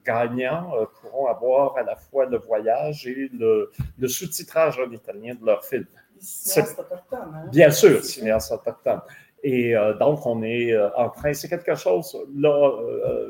gagnants 0.06 0.72
pourront 1.01 1.27
avoir 1.27 1.77
à 1.77 1.84
la 1.84 1.96
fois 1.96 2.25
le 2.25 2.38
voyage 2.38 3.06
et 3.08 3.30
le, 3.34 3.72
le 3.98 4.08
sous-titrage 4.08 4.80
en 4.80 4.92
italien 4.92 5.36
de 5.36 5.46
leur 5.46 5.63
film. 5.63 5.86
Cinéastes 6.20 6.80
autochtones. 6.80 7.34
Hein? 7.36 7.50
Bien 7.51 7.70
sûr, 7.70 8.03
cinéastes 8.03 8.51
autochtones. 8.51 9.01
Et 9.44 9.75
donc, 10.00 10.25
on 10.25 10.42
est 10.42 10.74
en 10.96 11.10
train, 11.10 11.34
c'est 11.34 11.50
quelque 11.50 11.75
chose, 11.75 12.18
là, 12.34 12.72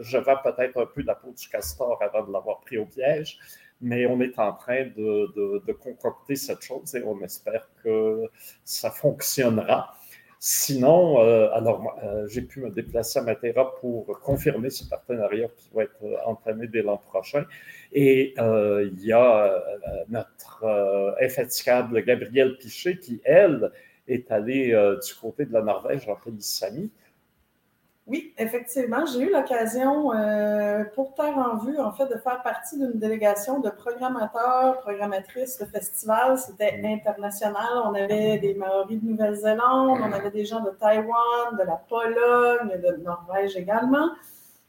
je 0.01 0.19
vais 0.19 0.35
peut-être 0.43 0.79
un 0.79 0.85
peu 0.85 1.01
la 1.01 1.15
peau 1.15 1.33
du 1.35 1.49
castor 1.49 1.99
avant 2.03 2.27
de 2.27 2.31
l'avoir 2.31 2.59
pris 2.59 2.77
au 2.77 2.85
piège, 2.85 3.39
mais 3.81 4.05
on 4.05 4.21
est 4.21 4.37
en 4.37 4.53
train 4.53 4.83
de, 4.95 5.33
de, 5.35 5.63
de 5.65 5.73
concocter 5.73 6.35
cette 6.35 6.61
chose 6.61 6.93
et 6.93 7.03
on 7.03 7.19
espère 7.21 7.67
que 7.83 8.29
ça 8.63 8.91
fonctionnera. 8.91 9.95
Sinon, 10.45 11.21
euh, 11.21 11.47
alors, 11.53 11.97
euh, 12.03 12.27
j'ai 12.27 12.41
pu 12.41 12.59
me 12.59 12.69
déplacer 12.69 13.17
à 13.17 13.21
Matera 13.21 13.75
pour 13.79 14.19
confirmer 14.19 14.69
ce 14.69 14.83
partenariat 14.83 15.47
qui 15.55 15.69
va 15.73 15.83
être 15.83 16.03
euh, 16.03 16.17
entamé 16.25 16.67
dès 16.67 16.81
l'an 16.81 16.97
prochain. 16.97 17.45
Et 17.93 18.33
il 18.37 19.05
y 19.05 19.13
a 19.13 19.63
notre 20.09 21.15
infatigable 21.21 22.03
Gabrielle 22.03 22.57
Piché 22.57 22.99
qui, 22.99 23.21
elle, 23.23 23.71
est 24.09 24.29
allée 24.31 24.71
du 25.05 25.13
côté 25.13 25.45
de 25.45 25.53
la 25.53 25.61
Norvège 25.61 26.09
en 26.09 26.15
pays 26.15 26.41
Sami 26.41 26.91
oui, 28.05 28.33
effectivement, 28.37 29.05
j'ai 29.05 29.21
eu 29.21 29.31
l'occasion, 29.31 30.11
euh, 30.13 30.83
pour 30.93 31.13
Terre 31.15 31.37
en 31.37 31.55
vue, 31.55 31.79
en 31.79 31.93
fait, 31.93 32.05
de 32.07 32.17
faire 32.17 32.41
partie 32.43 32.77
d'une 32.77 32.99
délégation 32.99 33.61
de 33.61 33.69
programmateurs, 33.69 34.81
programmatrices 34.81 35.57
de 35.59 35.65
festival. 35.65 36.37
C'était 36.37 36.81
international. 36.83 37.65
On 37.85 37.93
avait 37.93 38.39
des 38.39 38.55
Maoris 38.55 39.01
de 39.01 39.07
Nouvelle-Zélande, 39.07 39.99
on 40.01 40.11
avait 40.11 40.31
des 40.31 40.43
gens 40.43 40.59
de 40.59 40.71
Taïwan, 40.71 41.57
de 41.57 41.63
la 41.63 41.77
Pologne, 41.87 42.77
de 42.81 43.01
Norvège 43.03 43.55
également. 43.55 44.09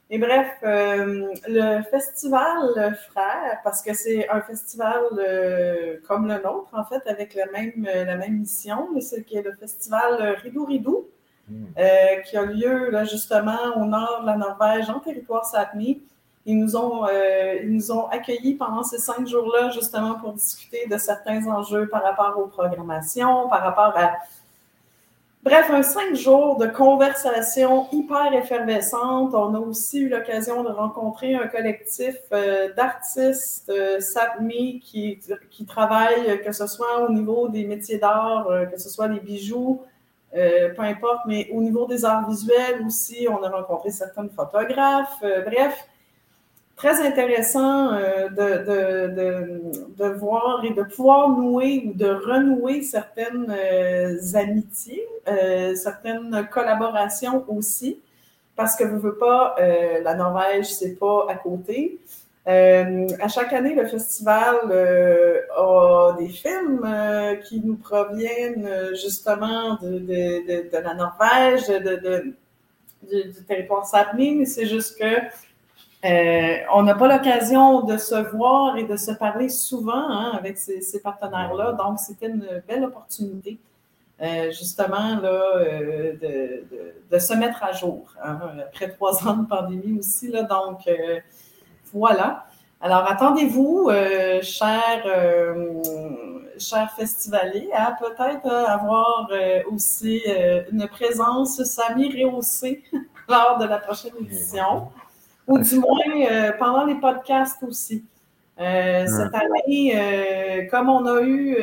Et 0.09 0.17
bref, 0.17 0.47
euh, 0.63 1.33
le 1.47 1.81
festival 1.83 2.95
Frère, 3.09 3.59
parce 3.65 3.81
que 3.81 3.93
c'est 3.93 4.29
un 4.29 4.41
festival 4.43 5.03
euh, 5.17 5.97
comme 6.07 6.27
le 6.27 6.35
nôtre, 6.35 6.69
en 6.71 6.85
fait, 6.85 7.05
avec 7.07 7.33
la 7.33 7.47
même, 7.47 7.83
la 7.83 8.15
même 8.15 8.37
mission, 8.37 8.87
c'est 9.01 9.29
le 9.29 9.51
festival 9.55 10.37
Ridou 10.41 10.63
Ridou 10.63 11.09
euh, 11.51 12.21
qui 12.25 12.37
a 12.37 12.43
lieu 12.43 12.91
justement 13.03 13.75
au 13.75 13.85
nord 13.85 14.19
de 14.21 14.25
la 14.25 14.37
Norvège, 14.37 14.89
en 14.89 14.99
territoire 14.99 15.45
Sápmi. 15.45 16.01
Ils 16.47 16.59
nous, 16.59 16.75
ont, 16.75 17.05
euh, 17.07 17.59
ils 17.63 17.73
nous 17.73 17.91
ont 17.91 18.07
accueillis 18.07 18.53
pendant 18.53 18.83
ces 18.83 18.99
cinq 18.99 19.27
jours-là, 19.27 19.71
justement 19.71 20.15
pour 20.15 20.33
discuter 20.33 20.85
de 20.89 20.97
certains 20.97 21.43
enjeux 21.47 21.87
par 21.87 22.03
rapport 22.03 22.37
aux 22.37 22.47
programmations, 22.47 23.49
par 23.49 23.61
rapport 23.61 23.97
à 23.97 24.13
Bref, 25.43 25.69
un 25.69 25.83
cinq 25.83 26.15
jours 26.15 26.57
de 26.57 26.65
conversation 26.65 27.87
hyper 27.91 28.33
effervescente. 28.33 29.35
On 29.35 29.53
a 29.53 29.59
aussi 29.59 29.99
eu 29.99 30.09
l'occasion 30.09 30.63
de 30.63 30.69
rencontrer 30.69 31.35
un 31.35 31.45
collectif 31.45 32.15
euh, 32.31 32.73
d'artistes 32.73 33.69
euh, 33.69 33.99
SAPMI 33.99 34.79
qui, 34.79 35.19
qui 35.51 35.65
travaillent, 35.67 36.41
que 36.43 36.51
ce 36.51 36.65
soit 36.65 37.07
au 37.07 37.11
niveau 37.11 37.47
des 37.47 37.63
métiers 37.63 37.99
d'art, 37.99 38.47
que 38.71 38.79
ce 38.79 38.89
soit 38.89 39.07
des 39.07 39.19
bijoux, 39.19 39.83
peu 40.75 40.81
importe, 40.81 41.21
mais 41.27 41.47
au 41.53 41.61
niveau 41.61 41.85
des 41.87 42.03
arts 42.03 42.29
visuels 42.29 42.83
aussi, 42.85 43.27
on 43.29 43.41
a 43.43 43.49
rencontré 43.49 43.89
certains 43.89 44.27
photographes. 44.27 45.21
bref, 45.21 45.87
très 46.75 47.05
intéressant 47.05 47.93
euh, 47.93 48.29
de, 48.29 49.13
de, 49.13 50.03
de, 50.03 50.09
voir 50.17 50.63
et 50.65 50.71
de 50.71 50.83
pouvoir 50.83 51.29
nouer 51.29 51.83
ou 51.87 51.93
de 51.93 52.07
renouer 52.07 52.81
certaines 52.81 53.49
euh, 53.49 54.17
amitiés, 54.33 55.05
euh, 55.27 55.75
certaines 55.75 56.47
collaborations 56.51 57.45
aussi, 57.47 57.99
parce 58.55 58.75
que 58.75 58.83
vous 58.83 58.95
ne 58.95 59.01
veux 59.01 59.17
pas, 59.17 59.55
la 60.01 60.15
Norvège, 60.15 60.73
c'est 60.73 60.95
pas 60.95 61.25
à 61.27 61.35
côté. 61.35 61.99
À 62.47 63.27
chaque 63.27 63.53
année, 63.53 63.73
le 63.73 63.87
festival 63.87 64.55
a 65.57 66.15
des 66.19 66.29
films 66.29 66.87
qui 67.47 67.61
nous 67.61 67.75
proviennent 67.75 68.69
justement 68.93 69.75
de, 69.81 69.99
de, 69.99 70.77
la 70.77 70.93
Norvège, 70.93 71.67
du, 73.09 73.33
territoire 73.47 73.85
Sapmi, 73.85 74.35
mais 74.35 74.45
c'est 74.45 74.65
juste 74.65 74.97
que 74.99 75.21
euh, 76.05 76.57
on 76.73 76.83
n'a 76.83 76.93
pas 76.93 77.07
l'occasion 77.07 77.81
de 77.81 77.97
se 77.97 78.15
voir 78.35 78.77
et 78.77 78.83
de 78.83 78.95
se 78.95 79.11
parler 79.11 79.49
souvent 79.49 80.07
hein, 80.09 80.33
avec 80.37 80.57
ces, 80.57 80.99
partenaires-là, 81.01 81.73
donc 81.73 81.99
c'était 81.99 82.27
une 82.27 82.61
belle 82.67 82.83
opportunité, 82.83 83.57
euh, 84.21 84.51
justement, 84.51 85.19
là, 85.19 85.41
euh, 85.57 86.61
de, 87.09 87.19
se 87.19 87.33
mettre 87.33 87.63
à 87.63 87.71
jour, 87.71 88.13
hein, 88.23 88.39
après 88.67 88.89
trois 88.89 89.27
ans 89.27 89.37
de 89.37 89.47
pandémie 89.47 89.97
aussi. 89.97 90.27
Là, 90.27 90.43
donc, 90.43 90.87
voilà. 91.95 92.45
Alors, 92.81 93.09
attendez-vous, 93.09 93.89
chers, 94.43 95.03
chers 96.59 96.91
festivaliers, 96.91 97.71
à 97.73 97.95
peut-être 97.99 98.47
avoir 98.47 99.29
aussi 99.71 100.21
une 100.71 100.87
présence 100.87 101.63
Samy 101.63 102.09
rehaussée 102.09 102.83
lors 103.29 103.57
de 103.57 103.65
la 103.65 103.79
prochaine 103.79 104.13
édition 104.19 104.89
ou 105.47 105.59
du 105.59 105.79
moins 105.79 106.29
euh, 106.29 106.51
pendant 106.57 106.85
les 106.85 106.95
podcasts 106.95 107.61
aussi. 107.63 108.03
Euh, 108.59 109.05
cette 109.05 109.35
année, 109.35 109.93
euh, 109.95 110.67
comme 110.69 110.89
on 110.89 111.05
a 111.05 111.21
eu, 111.21 111.57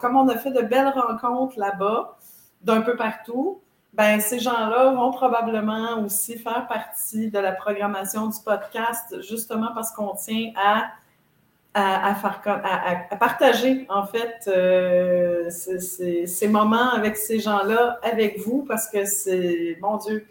comme 0.00 0.16
on 0.16 0.28
a 0.28 0.38
fait 0.38 0.50
de 0.50 0.62
belles 0.62 0.88
rencontres 0.88 1.58
là-bas, 1.58 2.16
d'un 2.62 2.80
peu 2.80 2.96
partout, 2.96 3.60
ben 3.94 4.20
ces 4.20 4.38
gens-là 4.38 4.92
vont 4.92 5.10
probablement 5.10 6.02
aussi 6.04 6.38
faire 6.38 6.66
partie 6.68 7.30
de 7.30 7.38
la 7.38 7.52
programmation 7.52 8.26
du 8.28 8.38
podcast, 8.44 9.20
justement 9.22 9.72
parce 9.74 9.90
qu'on 9.90 10.14
tient 10.14 10.52
à 10.56 10.90
à, 11.74 12.14
faire, 12.16 12.40
à, 12.64 13.16
partager 13.16 13.86
en 13.88 14.04
fait 14.04 14.50
ces, 15.50 16.26
ces, 16.26 16.48
moments 16.48 16.90
avec 16.90 17.16
ces 17.16 17.38
gens-là, 17.38 18.00
avec 18.02 18.40
vous, 18.40 18.64
parce 18.66 18.88
que 18.88 19.04
c'est, 19.04 19.78
mon 19.80 19.96
Dieu, 19.98 20.26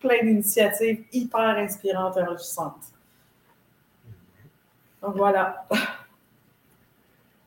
plein 0.00 0.24
d'initiatives 0.24 1.04
hyper 1.12 1.40
inspirantes 1.40 2.16
et 2.16 2.22
enrichissantes. 2.22 2.92
Donc 5.02 5.16
voilà. 5.16 5.66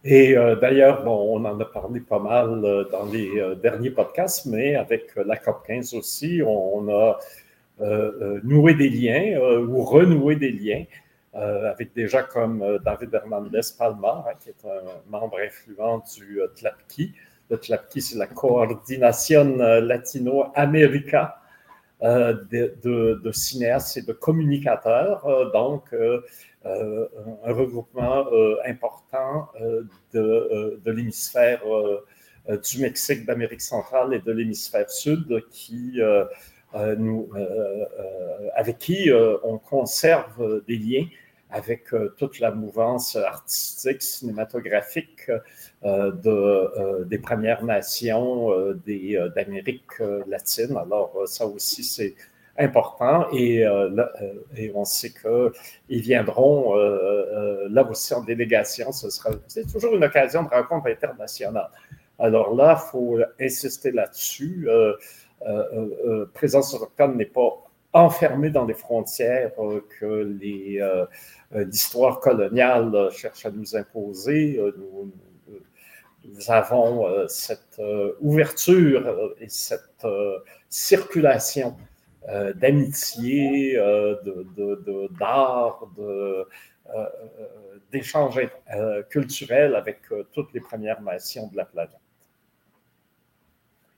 Et 0.05 0.37
euh, 0.37 0.55
d'ailleurs, 0.57 1.03
bon, 1.03 1.39
on 1.39 1.45
en 1.45 1.57
a 1.59 1.65
parlé 1.65 2.01
pas 2.01 2.19
mal 2.19 2.65
euh, 2.65 2.83
dans 2.91 3.05
les 3.05 3.39
euh, 3.39 3.55
derniers 3.55 3.91
podcasts, 3.91 4.45
mais 4.45 4.75
avec 4.75 5.15
la 5.15 5.37
COP15 5.37 5.97
aussi, 5.97 6.41
on, 6.45 6.89
a 6.89 7.19
noué 8.43 8.75
des 8.75 8.89
liens 8.89 9.39
ou 9.67 9.83
renoué 9.83 10.35
des 10.35 10.51
liens 10.51 10.85
avec 11.33 11.91
des 11.93 12.07
gens 12.07 12.21
comme 12.31 12.63
David 12.85 13.13
Hernandez 13.13 13.61
Palma, 13.77 14.23
hein, 14.27 14.33
qui 14.39 14.49
est 14.49 14.65
un 14.65 15.09
membre 15.09 15.39
influent 15.39 16.03
du 16.15 16.39
TLAPKI. 16.55 17.13
Le 17.49 17.57
TLAPKI, 17.57 18.01
c'est 18.01 18.17
la 18.19 18.27
Coordination 18.27 19.57
Latino-América 19.57 21.41
euh, 22.03 22.35
de, 22.51 23.31
cinéastes 23.31 23.97
et 23.97 24.03
de 24.03 24.13
communicateurs, 24.13 25.51
donc 25.51 25.95
euh, 26.65 27.07
un 27.43 27.53
regroupement 27.53 28.25
important 28.65 29.49
de, 30.13 30.79
l'hémisphère 30.85 31.61
du 32.47 32.81
Mexique, 32.81 33.25
d'Amérique 33.25 33.61
centrale 33.61 34.13
et 34.13 34.19
de 34.19 34.31
l'hémisphère 34.31 34.89
sud 34.89 35.43
qui 35.49 35.99
avec 38.55 38.77
qui 38.79 39.11
on 39.43 39.57
conserve 39.57 40.63
des 40.67 40.77
liens 40.77 41.05
avec 41.53 41.89
toute 42.17 42.39
la 42.39 42.51
mouvance 42.51 43.15
artistique, 43.15 44.01
cinématographique 44.01 45.29
euh, 45.85 46.11
de, 46.11 46.29
euh, 46.29 47.03
des 47.05 47.19
Premières 47.19 47.63
Nations 47.63 48.51
euh, 48.51 49.29
d'Amérique 49.35 49.99
latine. 50.27 50.75
Alors, 50.77 51.23
ça 51.25 51.45
aussi, 51.45 51.83
c'est 51.83 52.15
important 52.57 53.27
et, 53.33 53.63
et, 54.55 54.71
on 54.75 54.85
sait 54.85 55.11
qu'ils 55.11 56.01
viendront 56.01 56.75
là 56.75 57.83
aussi 57.89 58.13
en 58.13 58.21
délégation. 58.21 58.91
Ce 58.91 59.09
sera, 59.09 59.31
c'est 59.47 59.71
toujours 59.71 59.95
une 59.95 60.03
occasion 60.03 60.43
de 60.43 60.49
rencontre 60.49 60.87
internationale. 60.87 61.69
Alors 62.19 62.53
là, 62.55 62.79
il 62.79 62.91
faut 62.91 63.19
insister 63.39 63.91
là-dessus. 63.91 64.67
présence 66.33 66.73
autochtone 66.75 67.17
n'est 67.17 67.25
pas 67.25 67.63
enfermée 67.93 68.49
dans 68.49 68.65
les 68.65 68.73
frontières 68.73 69.51
que 69.99 70.37
l'histoire 71.51 72.19
coloniale 72.19 73.09
cherche 73.11 73.45
à 73.45 73.51
nous 73.51 73.75
imposer. 73.75 74.59
Nous, 76.25 76.49
avons 76.49 77.05
euh, 77.05 77.27
cette 77.27 77.79
euh, 77.79 78.13
ouverture 78.21 79.05
euh, 79.05 79.35
et 79.41 79.49
cette 79.49 80.05
circulation 80.69 81.75
d'amitié, 82.55 83.75
d'art, 85.19 85.87
de, 85.97 86.47
d'échanges 87.91 88.39
culturels 89.09 89.75
avec 89.75 89.99
toutes 90.31 90.53
les 90.53 90.61
Premières 90.61 91.01
Nations 91.01 91.47
de 91.47 91.57
la 91.57 91.65
planète. 91.65 91.97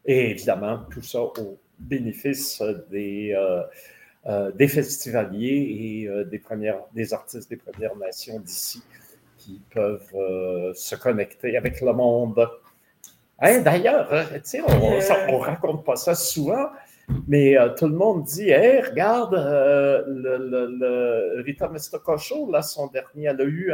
Et 0.06 0.32
évidemment, 0.32 0.80
tout 0.92 1.02
ça 1.02 1.22
au 1.22 1.58
bénéfice 1.80 2.62
des, 2.90 3.36
des 4.56 4.68
festivaliers 4.68 6.08
et 6.08 6.26
des, 6.26 6.40
premières, 6.40 6.80
des 6.94 7.14
artistes 7.14 7.50
des 7.50 7.58
Premières 7.58 7.96
Nations 7.96 8.40
d'ici 8.40 8.82
qui 9.46 9.62
peuvent 9.70 10.16
euh, 10.16 10.74
se 10.74 10.96
connecter 10.96 11.56
avec 11.56 11.80
le 11.82 11.94
monde. 11.94 12.50
Hein, 13.40 13.60
d'ailleurs, 13.60 14.10
on 14.12 14.92
ne 14.92 15.38
raconte 15.38 15.86
pas 15.86 15.96
ça 15.96 16.16
souvent, 16.16 16.70
mais 17.28 17.58
euh, 17.58 17.70
tout 17.70 17.88
le 17.88 17.96
monde 17.96 18.24
dit 18.24 18.50
Hey, 18.50 18.82
regarde, 18.82 19.36
euh, 19.36 20.04
le, 20.08 21.42
Rita 21.42 21.68
Mestococho, 21.70 22.52
là, 22.52 22.62
son 22.62 22.88
dernier, 22.88 23.26
elle 23.26 23.42
a 23.42 23.46
eu 23.46 23.74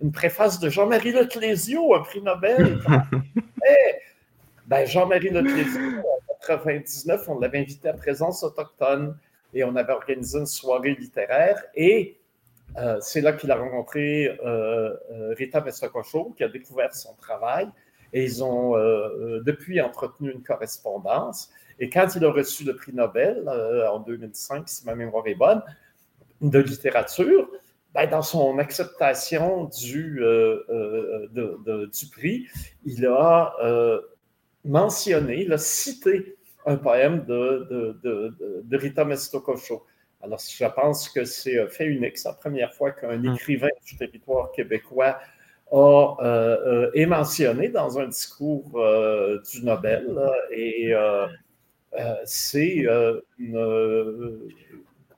une 0.00 0.12
préface 0.12 0.58
de 0.58 0.68
Jean-Marie 0.68 1.12
Leclésio, 1.12 1.94
un 1.94 2.00
prix 2.00 2.22
Nobel. 2.22 2.78
ben, 4.66 4.86
Jean-Marie 4.86 5.30
Leclésio, 5.30 5.80
en 5.80 6.56
1999, 6.56 7.28
on 7.28 7.38
l'avait 7.38 7.58
invité 7.58 7.88
à 7.88 7.94
présence 7.94 8.42
autochtone 8.42 9.16
et 9.52 9.64
on 9.64 9.76
avait 9.76 9.92
organisé 9.92 10.38
une 10.38 10.46
soirée 10.46 10.94
littéraire 10.94 11.62
et 11.74 12.16
euh, 12.78 12.98
c'est 13.00 13.20
là 13.20 13.32
qu'il 13.32 13.50
a 13.50 13.56
rencontré 13.56 14.38
Rita 15.36 15.60
Mestracocho, 15.60 16.32
qui 16.36 16.44
a 16.44 16.48
découvert 16.48 16.94
son 16.94 17.14
travail. 17.14 17.68
Et 18.12 18.24
ils 18.24 18.42
ont 18.42 18.72
depuis 19.44 19.80
entretenu 19.80 20.32
une 20.32 20.42
correspondance. 20.42 21.52
Et 21.80 21.90
quand 21.90 22.08
il 22.14 22.24
a 22.24 22.30
reçu 22.30 22.64
le 22.64 22.76
prix 22.76 22.92
Nobel 22.92 23.48
en 23.48 24.00
2005, 24.00 24.68
si 24.68 24.86
ma 24.86 24.94
mémoire 24.94 25.26
est 25.26 25.34
bonne, 25.34 25.62
de 26.40 26.58
littérature, 26.58 27.50
ben, 27.94 28.08
dans 28.08 28.22
son 28.22 28.58
acceptation 28.58 29.64
du, 29.64 30.20
du 31.32 32.06
prix, 32.12 32.46
il 32.84 33.06
a 33.06 33.54
mentionné, 34.64 35.42
il 35.42 35.52
a 35.52 35.58
cité 35.58 36.36
un 36.66 36.76
poème 36.76 37.24
de, 37.24 37.98
de 38.62 38.76
Rita 38.76 39.04
Mestococho. 39.04 39.86
Alors, 40.22 40.38
je 40.38 40.64
pense 40.66 41.08
que 41.08 41.24
c'est 41.24 41.58
un 41.58 41.68
fait 41.68 41.86
unique. 41.86 42.18
C'est 42.18 42.28
la 42.28 42.34
première 42.34 42.74
fois 42.74 42.92
qu'un 42.92 43.24
hum. 43.24 43.34
écrivain 43.34 43.68
du 43.84 43.96
territoire 43.96 44.52
québécois 44.52 45.18
a, 45.72 45.76
euh, 45.76 46.16
euh, 46.22 46.90
est 46.94 47.06
mentionné 47.06 47.68
dans 47.68 47.98
un 47.98 48.08
discours 48.08 48.70
euh, 48.74 49.40
du 49.50 49.64
Nobel. 49.64 50.18
Et 50.50 50.92
c'est 52.24 52.86
une, 53.38 54.52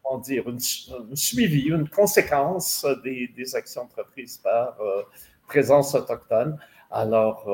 comment 0.02 0.18
dire, 0.20 0.48
une, 0.48 0.58
suivi, 1.16 1.68
une 1.68 1.88
conséquence 1.88 2.86
des, 3.04 3.54
actions 3.54 3.82
entreprises 3.82 4.38
par 4.38 4.78
présence 5.46 5.94
autochtone. 5.94 6.58
Alors, 6.90 7.48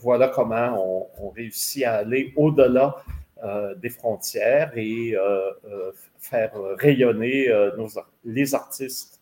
voilà 0.00 0.28
comment 0.28 1.08
on, 1.20 1.30
réussit 1.30 1.84
à 1.84 1.96
aller 1.96 2.32
au-delà 2.36 2.96
des 3.76 3.90
frontières 3.90 4.72
et 4.76 5.14
faire 6.18 6.52
rayonner 6.78 7.48
les 8.24 8.54
artistes 8.54 9.20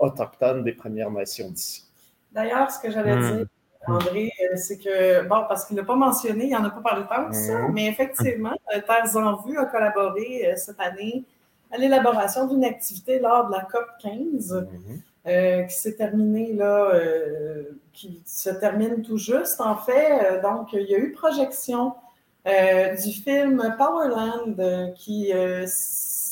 autochtones 0.00 0.64
des 0.64 0.72
Premières 0.72 1.10
Nations 1.10 1.50
d'ici. 1.50 1.84
D'ailleurs, 2.32 2.70
ce 2.70 2.80
que 2.80 2.90
j'allais 2.90 3.16
hmm. 3.16 3.36
dire, 3.38 3.46
André, 3.86 4.30
euh, 4.42 4.56
c'est 4.56 4.78
que, 4.78 5.22
bon, 5.26 5.44
parce 5.48 5.64
qu'il 5.64 5.76
n'a 5.76 5.84
pas 5.84 5.96
mentionné, 5.96 6.46
il 6.46 6.50
n'en 6.50 6.64
a 6.64 6.70
pas 6.70 6.80
parlé 6.80 7.04
tant 7.08 7.28
que 7.28 7.34
ça, 7.34 7.68
mais 7.72 7.86
effectivement, 7.86 8.54
euh, 8.74 8.80
Terres 8.80 9.16
en 9.16 9.36
Vue 9.36 9.58
a 9.58 9.64
collaboré 9.64 10.46
euh, 10.46 10.56
cette 10.56 10.80
année 10.80 11.24
à 11.72 11.78
l'élaboration 11.78 12.46
d'une 12.46 12.64
activité 12.64 13.18
lors 13.20 13.46
de 13.46 13.52
la 13.52 13.62
COP 13.62 13.86
15. 14.02 14.66
Hmm. 15.24 15.66
qui 15.68 15.74
s'est 15.74 15.96
terminée 15.96 16.54
là, 16.54 16.92
qui 17.92 18.22
se 18.24 18.48
termine 18.48 19.02
tout 19.02 19.18
juste 19.18 19.60
en 19.60 19.76
fait. 19.76 20.40
donc, 20.42 20.72
il 20.72 20.90
y 20.90 20.94
a 20.94 20.98
eu 20.98 21.12
projection 21.12 21.92
du 22.46 23.12
film 23.12 23.76
Powerland 23.78 24.94
qui 24.96 25.30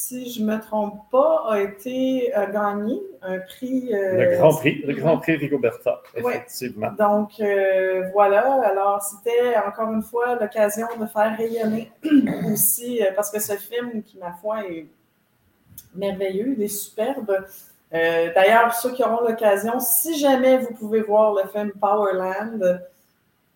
si 0.09 0.31
je 0.31 0.43
ne 0.43 0.55
me 0.55 0.61
trompe 0.61 1.11
pas, 1.11 1.45
a 1.49 1.61
été 1.61 2.33
gagné 2.51 2.99
un 3.23 3.39
prix. 3.41 3.93
Euh, 3.93 4.31
le 4.31 4.37
Grand 4.39 4.55
Prix, 4.55 4.83
le 4.87 4.95
Grand 4.95 5.19
Prix 5.19 5.37
Rigoberta, 5.37 6.03
effectivement. 6.15 6.93
Donc 6.99 7.33
euh, 7.41 8.09
voilà, 8.13 8.63
alors 8.63 9.03
c'était 9.03 9.57
encore 9.59 9.93
une 9.93 10.03
fois 10.03 10.39
l'occasion 10.41 10.87
de 10.99 11.07
faire 11.07 11.37
rayonner 11.37 11.93
aussi, 12.53 13.03
euh, 13.03 13.11
parce 13.15 13.31
que 13.31 13.41
ce 13.41 13.55
film 13.55 14.03
qui, 14.03 14.17
ma 14.19 14.33
foi, 14.33 14.65
est 14.67 14.87
merveilleux, 15.95 16.55
il 16.57 16.63
est 16.63 16.69
superbe. 16.69 17.45
D'ailleurs, 17.91 18.75
ceux 18.75 18.93
qui 18.93 19.03
auront 19.03 19.27
l'occasion, 19.27 19.81
si 19.81 20.19
jamais 20.19 20.59
vous 20.59 20.75
pouvez 20.75 21.01
voir 21.01 21.35
le 21.35 21.49
film 21.49 21.73
Powerland, 21.81 22.83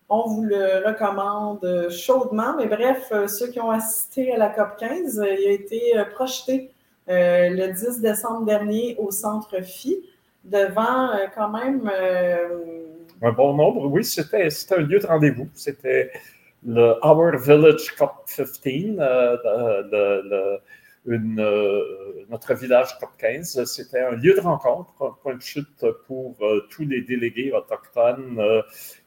on 0.09 0.27
vous 0.27 0.43
le 0.43 0.85
recommande 0.85 1.89
chaudement. 1.89 2.55
Mais 2.57 2.67
bref, 2.67 3.09
euh, 3.11 3.27
ceux 3.27 3.47
qui 3.47 3.59
ont 3.59 3.71
assisté 3.71 4.33
à 4.33 4.37
la 4.37 4.49
COP 4.49 4.77
15, 4.77 5.19
euh, 5.19 5.35
il 5.39 5.47
a 5.47 5.51
été 5.51 5.97
euh, 5.97 6.05
projeté 6.05 6.69
le 7.07 7.73
10 7.73 7.99
décembre 7.99 8.45
dernier 8.45 8.95
au 8.97 9.11
Centre 9.11 9.61
Phi 9.61 9.97
devant 10.45 11.09
quand 11.35 11.49
même... 11.49 11.91
Un 13.21 13.31
bon 13.33 13.53
nombre, 13.55 13.87
oui, 13.87 14.05
c'était 14.05 14.47
un 14.71 14.81
lieu 14.81 14.99
de 14.99 15.05
rendez-vous. 15.05 15.49
C'était 15.53 16.11
le 16.65 16.95
Our 17.03 17.37
Village 17.37 17.93
COP 17.97 18.25
15, 18.63 18.97
notre 22.29 22.53
village 22.53 22.97
COP 22.99 23.09
15. 23.17 23.65
C'était 23.65 23.99
un 23.99 24.11
lieu 24.11 24.33
de 24.33 24.39
rencontre, 24.39 24.93
un 25.01 25.13
point 25.21 25.35
de 25.35 25.41
chute 25.41 25.85
pour 26.07 26.37
tous 26.69 26.85
les 26.85 27.01
délégués 27.01 27.51
autochtones 27.51 28.41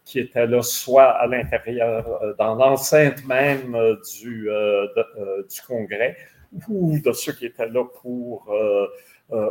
qui 0.07 0.21
étaient 0.21 0.47
là, 0.47 0.63
soit 0.63 1.11
à 1.11 1.27
l'intérieur, 1.27 2.23
euh, 2.23 2.33
dans 2.39 2.55
l'enceinte 2.55 3.27
même 3.27 3.75
euh, 3.75 3.97
du, 4.15 4.49
euh, 4.49 4.87
du 5.43 5.61
Congrès, 5.67 6.17
ou 6.69 6.99
de 7.01 7.13
ceux 7.13 7.33
qui 7.33 7.47
étaient 7.47 7.69
là 7.69 7.85
pour 8.01 8.49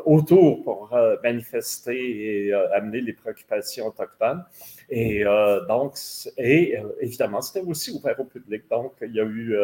autour 0.06 0.64
pour 0.64 0.98
manifester 1.22 2.48
et 2.48 2.54
amener 2.54 3.02
les 3.02 3.12
préoccupations 3.12 3.88
autochtones. 3.88 4.44
Et 4.90 5.26
donc, 5.68 5.98
et 6.38 6.78
évidemment, 7.02 7.42
c'était 7.42 7.66
aussi 7.68 7.92
ouvert 7.92 8.18
au 8.18 8.24
public. 8.24 8.64
Donc, 8.72 8.94
il 9.02 9.14
y 9.14 9.20
a 9.20 9.26
eu 9.26 9.56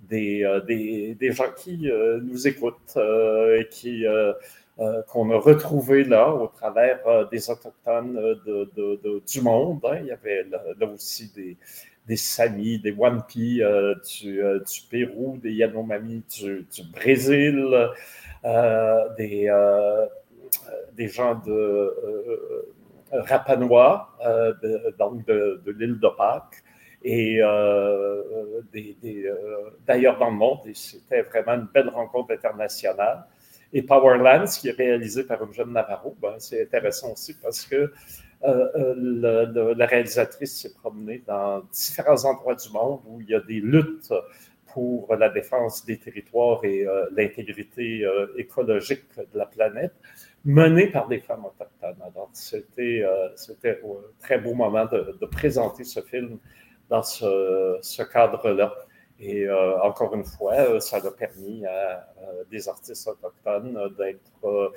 des, 0.00 0.60
des, 0.66 1.14
des, 1.14 1.32
gens 1.32 1.52
qui 1.54 1.88
nous 2.22 2.48
écoutent 2.48 2.96
et 2.96 3.68
qui 3.70 4.06
qu'on 5.08 5.30
a 5.30 5.36
retrouvé 5.38 6.04
là 6.04 6.32
au 6.32 6.46
travers 6.46 7.06
euh, 7.06 7.26
des 7.30 7.50
Autochtones 7.50 8.16
euh, 8.16 9.20
du 9.26 9.40
monde. 9.42 9.80
Hein. 9.84 9.98
Il 10.00 10.06
y 10.06 10.10
avait 10.12 10.44
là, 10.50 10.86
aussi 10.86 11.30
des, 12.06 12.16
Samis, 12.16 12.78
des 12.78 12.92
Wampi 12.92 13.60
du, 14.20 14.42
Pérou, 14.90 15.38
des 15.42 15.52
Yanomami 15.52 16.22
du, 16.28 16.66
Brésil, 16.92 17.90
des, 19.16 19.50
des 20.94 21.08
gens 21.08 21.34
de 21.46 21.94
Rapanois, 23.12 24.10
donc 24.98 25.24
de, 25.26 25.60
l'île 25.78 26.00
de 26.00 26.08
Pâques 26.08 26.62
et 27.04 27.38
d'ailleurs 29.86 30.18
dans 30.18 30.30
le 30.30 30.36
monde. 30.36 30.58
C'était 30.74 31.22
vraiment 31.22 31.54
une 31.54 31.68
belle 31.72 31.88
rencontre 31.88 32.32
internationale. 32.32 33.24
Et 33.72 33.82
Powerlands, 33.82 34.44
qui 34.60 34.68
est 34.68 34.76
réalisé 34.76 35.24
par 35.24 35.42
une 35.42 35.52
jeune 35.52 35.72
Navarro, 35.72 36.16
ben, 36.20 36.34
c'est 36.38 36.62
intéressant 36.62 37.12
aussi 37.12 37.34
parce 37.34 37.64
que 37.64 37.92
euh, 38.44 38.68
euh, 38.76 39.74
la 39.76 39.86
réalisatrice 39.86 40.60
s'est 40.60 40.74
promenée 40.74 41.22
dans 41.26 41.60
différents 41.72 42.24
endroits 42.24 42.56
du 42.56 42.70
monde 42.70 43.00
où 43.06 43.20
il 43.20 43.30
y 43.30 43.34
a 43.34 43.40
des 43.40 43.60
luttes 43.60 44.12
pour 44.66 45.14
la 45.14 45.28
défense 45.28 45.84
des 45.84 45.98
territoires 45.98 46.64
et 46.64 46.86
euh, 46.86 47.06
l'intégrité 47.12 48.06
écologique 48.36 49.04
de 49.16 49.38
la 49.38 49.46
planète, 49.46 49.94
menées 50.44 50.88
par 50.88 51.08
des 51.08 51.20
femmes 51.20 51.44
autochtones. 51.44 52.02
Alors, 52.04 52.30
c'était 52.32 53.04
un 53.04 53.30
très 54.20 54.38
beau 54.38 54.54
moment 54.54 54.86
de, 54.86 55.26
présenter 55.26 55.84
ce 55.84 56.00
film 56.00 56.38
dans 56.88 57.02
ce 57.02 58.02
cadre-là. 58.02 58.74
Et 59.22 59.46
euh, 59.46 59.80
encore 59.82 60.14
une 60.14 60.24
fois, 60.24 60.54
euh, 60.54 60.80
ça 60.80 60.96
a 60.96 61.10
permis 61.12 61.64
à, 61.64 62.08
des 62.50 62.68
artistes 62.68 63.08
autochtones 63.08 63.78
d'être 63.96 64.72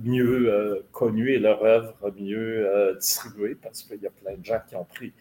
mieux 0.00 0.84
connus 0.90 1.30
et 1.30 1.38
leur 1.38 1.62
œuvre 1.62 2.12
mieux 2.18 2.96
distribuée 2.98 3.54
parce 3.54 3.84
qu'il 3.84 4.02
y 4.02 4.06
a 4.06 4.10
plein 4.10 4.36
de 4.36 4.44
gens 4.44 4.58
qui 4.68 4.74
ont 4.74 4.84
pris 4.84 5.12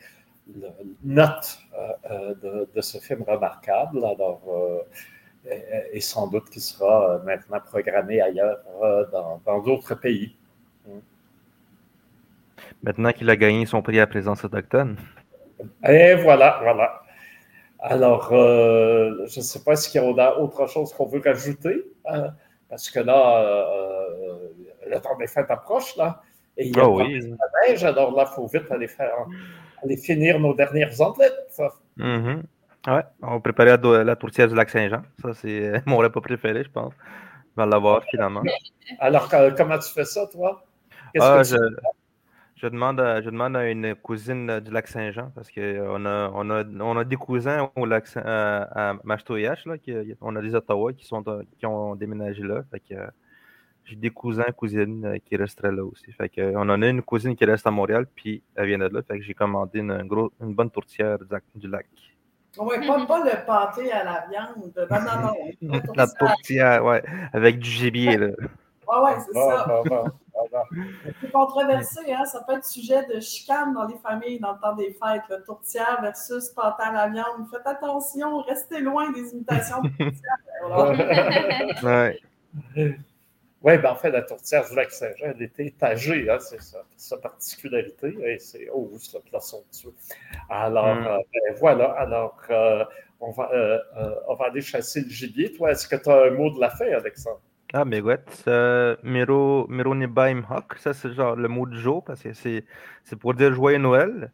note 1.03 1.59
de, 2.41 2.81
ce 2.81 2.97
film 2.97 3.21
remarquable. 3.21 4.03
Alors, 4.03 4.41
et, 5.93 6.01
sans 6.01 6.27
doute 6.27 6.49
qu'il 6.49 6.63
sera 6.63 7.21
maintenant 7.23 7.59
programmé 7.59 8.21
ailleurs 8.21 8.57
dans 9.45 9.62
d'autres 9.62 9.93
pays. 9.93 10.35
Maintenant 12.81 13.12
qu'il 13.12 13.29
a 13.29 13.35
gagné 13.35 13.67
son 13.67 13.83
prix 13.83 13.99
à 13.99 14.07
présence 14.07 14.43
autochtone. 14.43 14.97
Et 15.88 16.15
voilà, 16.15 16.59
voilà. 16.63 17.01
Alors, 17.81 18.33
euh, 18.33 19.25
je 19.27 19.39
ne 19.39 19.43
sais 19.43 19.63
pas 19.63 19.75
s'il 19.75 20.01
y 20.01 20.03
a 20.03 20.39
autre 20.39 20.67
chose 20.67 20.93
qu'on 20.93 21.05
veut 21.05 21.21
rajouter, 21.23 21.85
hein, 22.05 22.31
parce 22.69 22.89
que 22.89 22.99
là, 22.99 23.41
euh, 23.41 24.49
le 24.87 24.99
temps 24.99 25.17
des 25.17 25.27
fêtes 25.27 25.49
approche, 25.49 25.95
là, 25.95 26.21
et 26.57 26.67
il 26.67 26.75
y 26.75 26.79
a 26.79 26.87
oh, 26.87 26.99
oui. 26.99 27.21
la 27.21 27.69
neige, 27.69 27.83
alors 27.85 28.13
là, 28.13 28.27
il 28.29 28.35
faut 28.35 28.47
vite 28.47 28.69
aller, 28.69 28.87
faire, 28.87 29.13
aller 29.81 29.95
finir 29.95 30.39
nos 30.39 30.53
dernières 30.53 30.99
emplettes. 31.01 31.47
Mm 31.97 32.41
Ouais, 32.87 33.03
on 33.21 33.31
va 33.31 33.39
préparer 33.41 33.77
la, 34.05 34.15
tourtière 34.15 34.47
du 34.47 34.55
lac 34.55 34.69
Saint-Jean. 34.69 35.03
Ça, 35.21 35.33
c'est 35.33 35.81
mon 35.85 35.97
repas 35.97 36.21
préféré, 36.21 36.63
je 36.63 36.69
pense. 36.69 36.93
On 37.57 37.61
va 37.61 37.65
l'avoir 37.65 38.03
finalement. 38.05 38.41
Alors, 38.99 39.29
comment 39.57 39.77
tu 39.77 39.91
fais 39.91 40.05
ça, 40.05 40.27
toi? 40.27 40.63
Ah, 41.19 41.43
je, 41.43 41.57
je 42.61 42.67
demande, 42.67 42.99
à, 42.99 43.21
je 43.21 43.29
demande 43.29 43.55
à 43.55 43.69
une 43.69 43.95
cousine 43.95 44.59
du 44.59 44.71
lac 44.71 44.87
Saint-Jean 44.87 45.31
parce 45.33 45.49
qu'on 45.49 46.05
a, 46.05 46.31
on 46.33 46.49
a, 46.49 46.63
on 46.65 46.97
a 46.97 47.03
des 47.05 47.15
cousins 47.15 47.71
au 47.75 47.85
lac 47.85 48.05
à, 48.17 48.95
Machtoyash, 49.03 49.65
là, 49.65 49.77
qui, 49.77 49.93
on 50.19 50.35
a 50.35 50.41
des 50.41 50.55
Ottawa 50.55 50.91
qui, 50.91 51.05
sont, 51.05 51.23
qui 51.57 51.65
ont 51.65 51.95
déménagé 51.95 52.43
là. 52.43 52.63
Fait 52.69 52.81
que, 52.81 52.95
j'ai 53.85 53.95
des 53.95 54.09
cousins, 54.09 54.51
cousines 54.55 55.05
euh, 55.05 55.17
qui 55.23 55.35
resteraient 55.35 55.71
là 55.71 55.83
aussi. 55.83 56.11
Fait 56.11 56.29
que, 56.29 56.53
on 56.55 56.69
en 56.69 56.81
a 56.81 56.87
une 56.87 57.01
cousine 57.01 57.35
qui 57.35 57.45
reste 57.45 57.65
à 57.65 57.71
Montréal, 57.71 58.05
puis 58.13 58.43
elle 58.55 58.67
vient 58.67 58.77
de 58.77 58.85
là. 58.85 59.01
Fait 59.03 59.17
que 59.17 59.23
j'ai 59.23 59.33
commandé 59.33 59.79
une, 59.79 60.03
gros, 60.03 60.31
une 60.41 60.53
bonne 60.53 60.69
tourtière 60.69 61.17
du 61.55 61.67
lac. 61.67 61.87
Oui, 62.57 62.75
pas, 62.85 63.05
pas, 63.05 63.23
le 63.23 63.45
pâté 63.45 63.91
à 63.91 64.03
la 64.03 64.25
viande. 64.29 64.73
Non, 64.75 65.31
non, 65.61 65.73
non. 65.73 65.81
La 65.95 66.07
tourtière, 66.19 66.83
ouais, 66.83 67.03
avec 67.31 67.57
du 67.59 67.69
gibier. 67.69 68.17
Là. 68.17 68.27
Ah 68.91 69.03
ouais, 69.03 69.11
c'est 69.25 69.33
ça. 69.33 69.81
C'est 71.21 71.32
controversé, 71.32 72.13
hein? 72.13 72.25
ça 72.25 72.41
peut 72.41 72.54
être 72.54 72.65
sujet 72.65 73.06
de 73.06 73.19
chicane 73.19 73.73
dans 73.73 73.86
les 73.86 73.97
familles 73.97 74.39
dans 74.39 74.54
le 74.54 74.60
temps 74.60 74.75
des 74.75 74.91
fêtes. 74.91 75.23
Le 75.30 75.43
tourtière 75.43 75.99
versus 76.02 76.49
pâte 76.49 76.75
à 76.80 76.91
la 76.91 77.08
viande. 77.08 77.47
Faites 77.52 77.65
attention, 77.65 78.41
restez 78.41 78.80
loin 78.80 79.12
des 79.12 79.32
imitations 79.34 79.82
de 79.82 79.89
tourtière. 79.89 80.38
ouais. 82.75 82.99
Oui, 83.62 83.78
ben 83.78 83.91
en 83.91 83.95
fait, 83.95 84.12
la 84.12 84.21
tourtière 84.21 84.67
du 84.69 84.75
lac 84.75 84.89
Saint-Jean, 84.89 85.34
elle 85.36 85.41
était 85.41 85.65
étagée, 85.65 86.30
hein, 86.30 86.38
c'est 86.39 86.62
sa, 86.62 86.86
sa, 86.95 87.17
particularité, 87.17 88.15
et 88.23 88.39
c'est 88.39 88.69
oh, 88.73 88.89
c'est 88.97 89.17
le 89.17 89.23
plafond 89.30 89.63
dessus. 89.69 89.89
Alors, 90.49 90.95
mm. 90.95 91.08
euh, 91.08 91.17
ben, 91.34 91.56
voilà, 91.60 91.91
alors 91.91 92.38
euh, 92.49 92.86
on, 93.19 93.32
va, 93.32 93.52
euh, 93.52 93.78
on 94.30 94.36
va 94.36 94.45
aller 94.45 94.62
chasser 94.62 95.02
le 95.02 95.10
gibier. 95.10 95.52
Toi, 95.52 95.71
est-ce 95.71 95.89
que 95.89 95.97
tu 95.97 96.10
as 96.10 96.28
un 96.28 96.30
mot 96.32 96.49
de 96.52 96.60
la 96.62 96.69
fin, 96.69 96.86
Alexandre? 96.86 97.41
Ah, 97.71 97.86
mais 97.86 98.01
ouais, 98.01 98.19
euh, 98.47 98.95
Miro, 99.03 99.67
Miro 99.67 99.93
Nibaim 99.93 100.41
Hawk, 100.49 100.79
ça 100.79 100.91
c'est 100.93 101.13
genre 101.13 101.36
le 101.36 101.47
mot 101.47 101.67
du 101.67 101.79
jour 101.79 102.03
parce 102.03 102.23
que 102.23 102.34
c'est, 102.34 102.65
c'est 103.03 103.15
pour 103.15 103.36
dire 103.36 103.53
joyeux 103.53 103.77
Noël. 103.77 104.32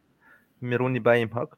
Miro 0.62 0.90
Nibaim 0.90 1.28
Hawk. 1.36 1.52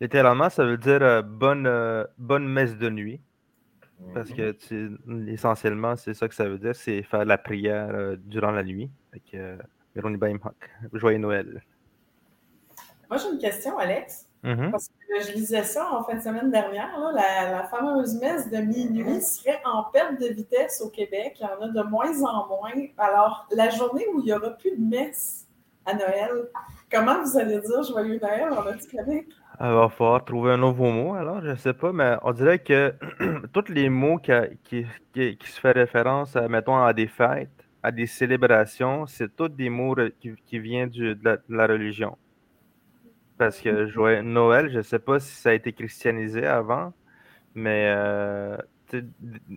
Littéralement, 0.00 0.50
ça 0.50 0.64
veut 0.66 0.76
dire 0.76 1.02
euh, 1.02 1.22
bonne, 1.22 1.66
euh, 1.66 2.04
bonne 2.18 2.46
messe 2.46 2.76
de 2.76 2.90
nuit. 2.90 3.20
Parce 4.14 4.30
que 4.32 4.56
essentiellement, 5.28 5.94
c'est 5.94 6.12
ça 6.12 6.28
que 6.28 6.34
ça 6.34 6.48
veut 6.48 6.58
dire, 6.58 6.74
c'est 6.74 7.02
faire 7.04 7.24
la 7.24 7.38
prière 7.38 8.16
durant 8.18 8.50
la 8.50 8.64
nuit. 8.64 8.90
Fait 9.12 9.20
que 9.20 9.58
Miro 9.94 10.10
Nibaim 10.10 10.38
Hawk. 10.42 10.70
Joyeux 10.92 11.18
Noël. 11.18 11.62
Moi, 13.08 13.18
j'ai 13.18 13.28
une 13.30 13.38
question, 13.38 13.78
Alex. 13.78 14.28
Mhm. 14.44 14.70
Parce 14.72 14.88
que 14.88 15.22
je 15.24 15.32
lisais 15.32 15.62
ça 15.62 15.88
en 15.92 16.02
fin 16.02 16.16
de 16.16 16.20
semaine 16.20 16.50
dernière. 16.50 16.98
là, 16.98 17.12
la, 17.14 17.50
la 17.52 17.62
fameuse 17.64 18.18
messe 18.20 18.50
de 18.50 18.58
minuit 18.58 19.20
serait 19.20 19.60
en 19.64 19.84
perte 19.84 20.20
de 20.20 20.26
vitesse 20.26 20.80
au 20.84 20.88
Québec. 20.90 21.36
Il 21.40 21.42
y 21.42 21.46
en 21.46 21.62
a 21.62 21.68
de 21.68 21.82
moins 21.88 22.22
en 22.24 22.48
moins. 22.48 22.72
Alors, 22.98 23.46
la 23.54 23.70
journée 23.70 24.04
où 24.12 24.18
il 24.20 24.24
n'y 24.26 24.32
aura 24.32 24.50
plus 24.50 24.76
de 24.76 24.82
messe 24.84 25.46
à 25.86 25.94
Noël, 25.94 26.48
comment 26.90 27.22
vous 27.22 27.38
allez 27.38 27.60
dire 27.60 27.82
Joyeux 27.84 28.18
Noël 28.20 28.48
en 28.52 28.62
Québec? 28.64 29.26
Il 29.60 29.66
va 29.68 29.88
falloir 29.90 30.24
trouver 30.24 30.52
un 30.52 30.56
nouveau 30.56 30.90
mot, 30.90 31.14
alors, 31.14 31.40
je 31.40 31.54
sais 31.54 31.74
pas, 31.74 31.92
mais 31.92 32.16
on 32.22 32.32
dirait 32.32 32.58
que 32.58 32.94
tous 33.52 33.68
les 33.68 33.88
mots 33.88 34.18
qui, 34.18 34.32
qui, 34.64 34.86
qui, 35.12 35.36
qui 35.36 35.50
se 35.52 35.60
font 35.60 35.72
référence, 35.72 36.34
à, 36.34 36.48
mettons, 36.48 36.82
à 36.82 36.92
des 36.92 37.06
fêtes, 37.06 37.50
à 37.82 37.92
des 37.92 38.06
célébrations, 38.06 39.06
c'est 39.06 39.36
tous 39.36 39.48
des 39.50 39.68
mots 39.68 39.94
qui, 40.20 40.32
qui 40.46 40.58
viennent 40.58 40.88
du- 40.88 41.14
de, 41.14 41.24
la, 41.24 41.36
de 41.36 41.42
la 41.48 41.66
religion. 41.68 42.16
Parce 43.42 43.60
que 43.60 43.88
joyeux 43.88 44.22
Noël, 44.22 44.70
je 44.70 44.80
sais 44.82 45.00
pas 45.00 45.18
si 45.18 45.34
ça 45.34 45.50
a 45.50 45.52
été 45.52 45.72
christianisé 45.72 46.46
avant, 46.46 46.92
mais 47.56 47.92
euh, 47.92 48.56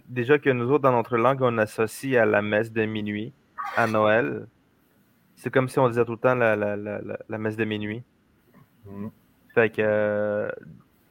déjà 0.10 0.40
que 0.40 0.50
nous 0.50 0.72
autres, 0.72 0.82
dans 0.82 0.92
notre 0.92 1.18
langue, 1.18 1.44
on 1.44 1.56
associe 1.60 2.16
à 2.16 2.26
la 2.26 2.42
messe 2.42 2.72
de 2.72 2.84
minuit, 2.86 3.32
à 3.78 3.86
Noël. 3.86 4.48
C'est 5.36 5.54
comme 5.54 5.70
si 5.70 5.78
on 5.78 5.88
disait 5.88 6.04
tout 6.04 6.14
le 6.14 6.18
temps 6.18 6.34
la, 6.34 6.56
la, 6.56 6.76
la, 6.76 7.00
la, 7.30 7.38
messe 7.38 7.58
de 7.58 7.64
minuit. 7.64 8.02
Mhm. 8.86 9.12
Fait 9.54 9.70
que 9.70 9.84
euh, 9.84 10.50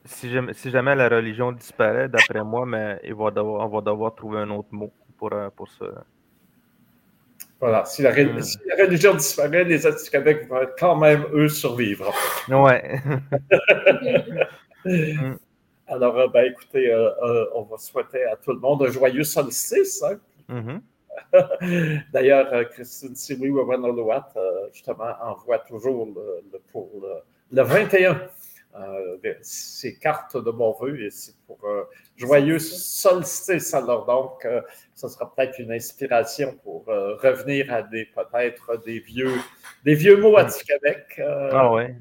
si 0.05 0.29
jamais, 0.31 0.53
si 0.53 0.73
jamais 0.73 0.97
la 0.97 1.09
religion 1.09 1.53
disparaît, 1.53 2.09
d'après 2.09 2.43
moi, 2.43 2.67
mais 2.67 3.01
il 3.05 3.15
va 3.15 3.31
devoir, 3.31 3.71
on 3.71 3.73
va 3.73 3.83
devoir 3.83 4.17
trouver 4.17 4.41
un 4.41 4.51
autre 4.51 4.71
mot 4.73 4.93
pour, 5.17 5.33
euh, 5.33 5.49
pour 5.51 5.71
ça. 5.71 5.87
Voilà. 7.64 7.87
Si 7.87 8.03
la, 8.03 8.11
ré- 8.11 8.29
si 8.42 8.59
la 8.66 8.85
religion 8.85 9.14
disparaît, 9.14 9.64
les 9.64 9.87
Québec 10.11 10.46
vont 10.50 10.66
quand 10.79 10.96
même, 10.96 11.24
eux, 11.33 11.48
survivre. 11.48 12.12
Ouais. 12.50 13.00
Alors, 15.87 16.18
euh, 16.18 16.29
ben, 16.29 16.44
écoutez, 16.53 16.92
euh, 16.92 17.09
euh, 17.22 17.46
on 17.55 17.62
va 17.62 17.79
souhaiter 17.79 18.22
à 18.24 18.37
tout 18.37 18.53
le 18.53 18.59
monde 18.59 18.83
un 18.83 18.90
joyeux 18.90 19.24
solstice. 19.24 20.03
hein. 20.03 20.18
Mhm. 20.48 20.83
D'ailleurs, 22.12 22.53
euh, 22.53 22.64
Christine 22.64 23.14
Siwi 23.14 23.48
Wawanoluat, 23.48 24.29
euh, 24.37 24.68
justement, 24.70 25.14
envoie 25.22 25.61
toujours 25.61 26.05
le, 26.14 26.42
le- 26.53 26.61
pour 26.70 26.90
le, 27.00 27.57
le 27.57 27.62
21 27.62 28.20
euh, 28.77 29.17
des- 29.23 29.37
ses 29.43 29.97
cartes 29.99 30.37
de 30.37 30.51
mon 30.51 30.73
vœu 30.73 31.01
et 31.05 31.11
c'est 31.11 31.37
pour 31.47 31.59
un 31.69 31.85
joyeux 32.17 32.59
solstice. 32.59 33.73
Alors, 33.75 34.05
donc, 34.07 34.45
euh, 34.45 34.61
ce 34.95 35.09
sera 35.09 35.33
peut-être 35.35 35.59
une 35.61 35.73
inspiration 35.73 36.55
pour 36.65 36.89
euh, 36.89 37.15
revenir 37.17 37.73
à 37.73 37.83
des 37.83 38.05
peut-être 38.07 38.83
des 38.85 38.99
vieux, 39.01 39.35
des 39.85 39.95
vieux 39.95 40.17
mots 40.17 40.37
à 40.37 40.45
du 40.45 40.65
Québec. 40.65 41.05
euh, 41.19 41.51
Ah 41.53 41.73
ouais. 41.73 41.95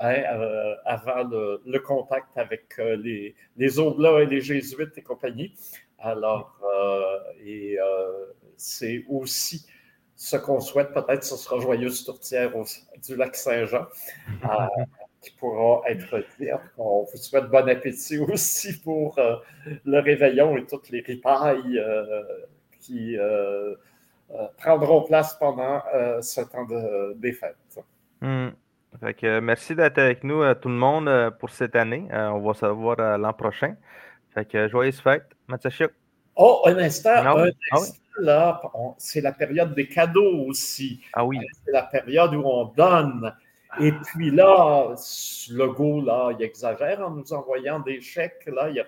hein, 0.00 0.14
euh, 0.34 0.74
avant 0.84 1.24
le, 1.24 1.60
le 1.66 1.78
contact 1.80 2.36
avec 2.36 2.66
euh, 2.78 2.96
les, 2.96 3.34
les 3.56 3.78
Oblats 3.78 4.20
et 4.22 4.26
les 4.26 4.40
Jésuites 4.40 4.96
et 4.98 5.02
compagnie. 5.02 5.54
Alors, 5.98 6.60
euh, 6.62 7.18
et 7.44 7.78
euh, 7.80 8.26
c'est 8.56 9.04
aussi 9.08 9.66
ce 10.14 10.36
qu'on 10.36 10.60
souhaite, 10.60 10.92
peut-être 10.92 11.24
ce 11.24 11.36
sera 11.36 11.58
Joyeuse 11.58 12.04
Tourtière 12.04 12.56
au- 12.56 12.64
du 13.04 13.16
lac 13.16 13.34
Saint-Jean, 13.34 13.86
euh, 14.44 14.46
qui 15.20 15.30
pourra 15.32 15.82
être 15.88 16.18
dit. 16.38 16.48
On 16.76 17.02
vous 17.04 17.16
souhaite 17.16 17.46
bon 17.46 17.68
appétit 17.68 18.18
aussi 18.32 18.80
pour 18.80 19.18
euh, 19.18 19.36
le 19.84 19.98
réveillon 20.00 20.56
et 20.56 20.64
toutes 20.66 20.90
les 20.90 21.00
ripailles 21.00 21.78
euh, 21.78 22.22
qui 22.80 23.16
euh, 23.18 23.74
prendront 24.58 25.02
place 25.02 25.34
pendant 25.38 25.82
ce 26.20 26.40
temps 26.42 26.64
de- 26.66 27.14
des 27.14 27.32
fêtes. 27.32 27.78
Hmm. 28.20 28.48
Fait 29.00 29.14
que 29.14 29.40
merci 29.40 29.74
d'être 29.74 29.98
avec 29.98 30.24
nous, 30.24 30.42
tout 30.54 30.68
le 30.68 30.74
monde, 30.74 31.10
pour 31.38 31.50
cette 31.50 31.76
année. 31.76 32.08
On 32.12 32.40
va 32.40 32.54
se 32.54 32.66
voir 32.66 32.96
l'an 33.18 33.32
prochain. 33.32 33.76
Fait 34.34 34.44
que 34.44 34.58
euh, 34.58 34.68
joyeuse 34.68 35.00
fête. 35.00 35.26
Matsushik. 35.46 35.90
Oh, 36.36 36.62
un 36.66 36.76
instant, 36.78 37.22
Non. 37.24 37.38
un 37.38 37.50
Ah 37.72 37.76
instant, 37.76 37.96
là, 38.20 38.60
c'est 38.98 39.20
la 39.20 39.32
période 39.32 39.74
des 39.74 39.88
cadeaux 39.88 40.46
aussi. 40.46 41.02
Ah 41.12 41.24
oui. 41.24 41.38
C'est 41.64 41.72
la 41.72 41.82
période 41.82 42.34
où 42.34 42.42
on 42.44 42.66
donne. 42.66 43.32
Et 43.80 43.92
puis 43.92 44.30
là, 44.30 44.94
le 45.50 45.66
go, 45.72 46.00
là, 46.00 46.30
il 46.38 46.42
exagère 46.44 47.06
en 47.06 47.10
nous 47.10 47.32
envoyant 47.32 47.80
des 47.80 48.00
chèques. 48.00 48.46
Là, 48.46 48.70
il 48.70 48.84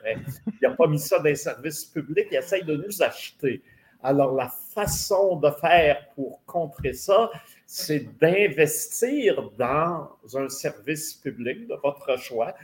n'a 0.62 0.70
pas 0.70 0.86
mis 0.86 0.98
ça 0.98 1.18
dans 1.18 1.24
les 1.24 1.34
services 1.34 1.84
publics. 1.84 2.28
Il 2.30 2.36
essaye 2.38 2.64
de 2.64 2.76
nous 2.76 3.02
acheter. 3.02 3.62
Alors, 4.02 4.34
la 4.34 4.48
façon 4.48 5.36
de 5.36 5.50
faire 5.50 6.08
pour 6.14 6.42
contrer 6.46 6.94
ça, 6.94 7.30
c'est 7.66 8.18
d'investir 8.18 9.50
dans 9.58 10.08
un 10.34 10.48
service 10.48 11.14
public 11.14 11.68
de 11.68 11.74
votre 11.82 12.18
choix. 12.18 12.54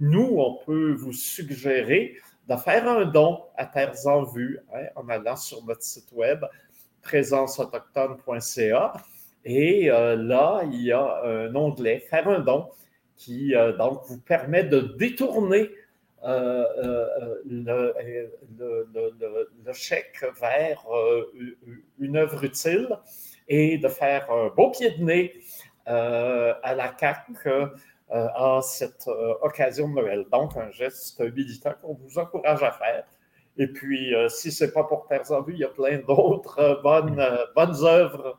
Nous, 0.00 0.34
on 0.36 0.58
peut 0.64 0.92
vous 0.92 1.12
suggérer 1.12 2.16
de 2.48 2.56
faire 2.56 2.88
un 2.88 3.04
don 3.04 3.44
à 3.56 3.66
Terres 3.66 4.06
en 4.06 4.24
Vue 4.24 4.58
hein, 4.74 4.86
en 4.96 5.08
allant 5.08 5.36
sur 5.36 5.64
notre 5.64 5.82
site 5.82 6.10
web 6.12 6.44
présenceautochtone.ca. 7.02 8.92
Et 9.44 9.90
euh, 9.90 10.16
là, 10.16 10.62
il 10.64 10.82
y 10.82 10.92
a 10.92 11.22
un 11.24 11.54
onglet 11.54 12.00
Faire 12.00 12.28
un 12.28 12.40
don 12.40 12.68
qui 13.16 13.54
euh, 13.54 13.72
donc 13.76 14.02
vous 14.06 14.18
permet 14.18 14.64
de 14.64 14.80
détourner 14.98 15.70
euh, 16.24 16.64
le, 17.46 17.94
chèque 19.72 20.24
vers 20.40 20.84
une 21.98 22.16
œuvre 22.16 22.44
utile 22.44 22.88
et 23.48 23.78
de 23.78 23.88
faire 23.88 24.30
un 24.30 24.48
beau 24.48 24.70
pied 24.70 24.90
de 24.90 25.02
nez 25.02 25.40
à 25.86 26.74
la 26.74 26.88
CAC 26.88 27.26
en 28.10 28.60
cette 28.60 29.08
occasion 29.40 29.88
de 29.88 29.94
Noël. 29.94 30.26
Donc, 30.30 30.56
un 30.56 30.70
geste 30.70 31.20
militant 31.34 31.72
qu'on 31.80 31.94
vous 31.94 32.18
encourage 32.18 32.62
à 32.62 32.72
faire. 32.72 33.04
Et 33.56 33.66
puis, 33.66 34.12
si 34.28 34.52
ce 34.52 34.64
n'est 34.64 34.72
pas 34.72 34.84
pour 34.84 35.06
Terres 35.06 35.30
en 35.32 35.40
Vue, 35.42 35.54
il 35.54 35.60
y 35.60 35.64
a 35.64 35.68
plein 35.68 35.98
d'autres 35.98 36.80
bonnes 36.82 37.84
œuvres 37.84 38.38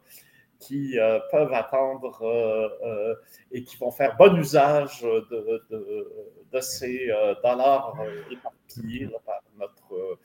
qui 0.62 0.98
euh, 1.00 1.20
peuvent 1.32 1.52
attendre 1.54 2.22
euh, 2.22 2.70
euh, 2.86 3.16
et 3.52 3.64
qui 3.64 3.76
vont 3.78 3.92
faire 3.92 4.16
bon 4.16 4.36
usage 4.38 5.02
de, 5.02 5.64
de- 5.70 6.08
de 6.54 6.60
ces 6.60 7.10
euh, 7.10 7.34
dollars 7.44 7.96
euh, 8.00 8.22
éparpillés 8.32 9.06
là, 9.06 9.18
par 9.26 9.42
notre, 9.60 10.20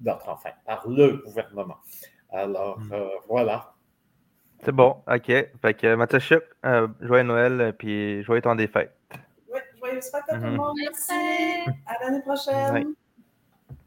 notre, 0.00 0.28
enfin, 0.30 0.50
par 0.64 0.88
le 0.88 1.18
gouvernement. 1.24 1.76
Alors, 2.30 2.80
euh, 2.92 3.08
voilà. 3.28 3.74
C'est 4.64 4.72
bon. 4.72 5.02
OK. 5.06 5.26
Fait 5.26 5.74
que 5.74 5.94
Matsushik, 5.94 6.40
euh, 6.64 6.88
joyeux 7.00 7.24
Noël, 7.24 7.74
puis 7.78 8.22
joyeux 8.24 8.40
temps 8.42 8.54
des 8.56 8.66
fêtes. 8.68 8.96
Oui, 9.52 9.60
joyeuse 9.78 10.10
fête 10.10 10.22
à 10.28 10.36
tout 10.38 10.44
le 10.44 10.50
Mhm. 10.50 10.56
monde. 10.56 10.76
Merci. 10.82 11.12
À 11.86 12.02
l'année 12.02 12.22
prochaine. 12.22 12.94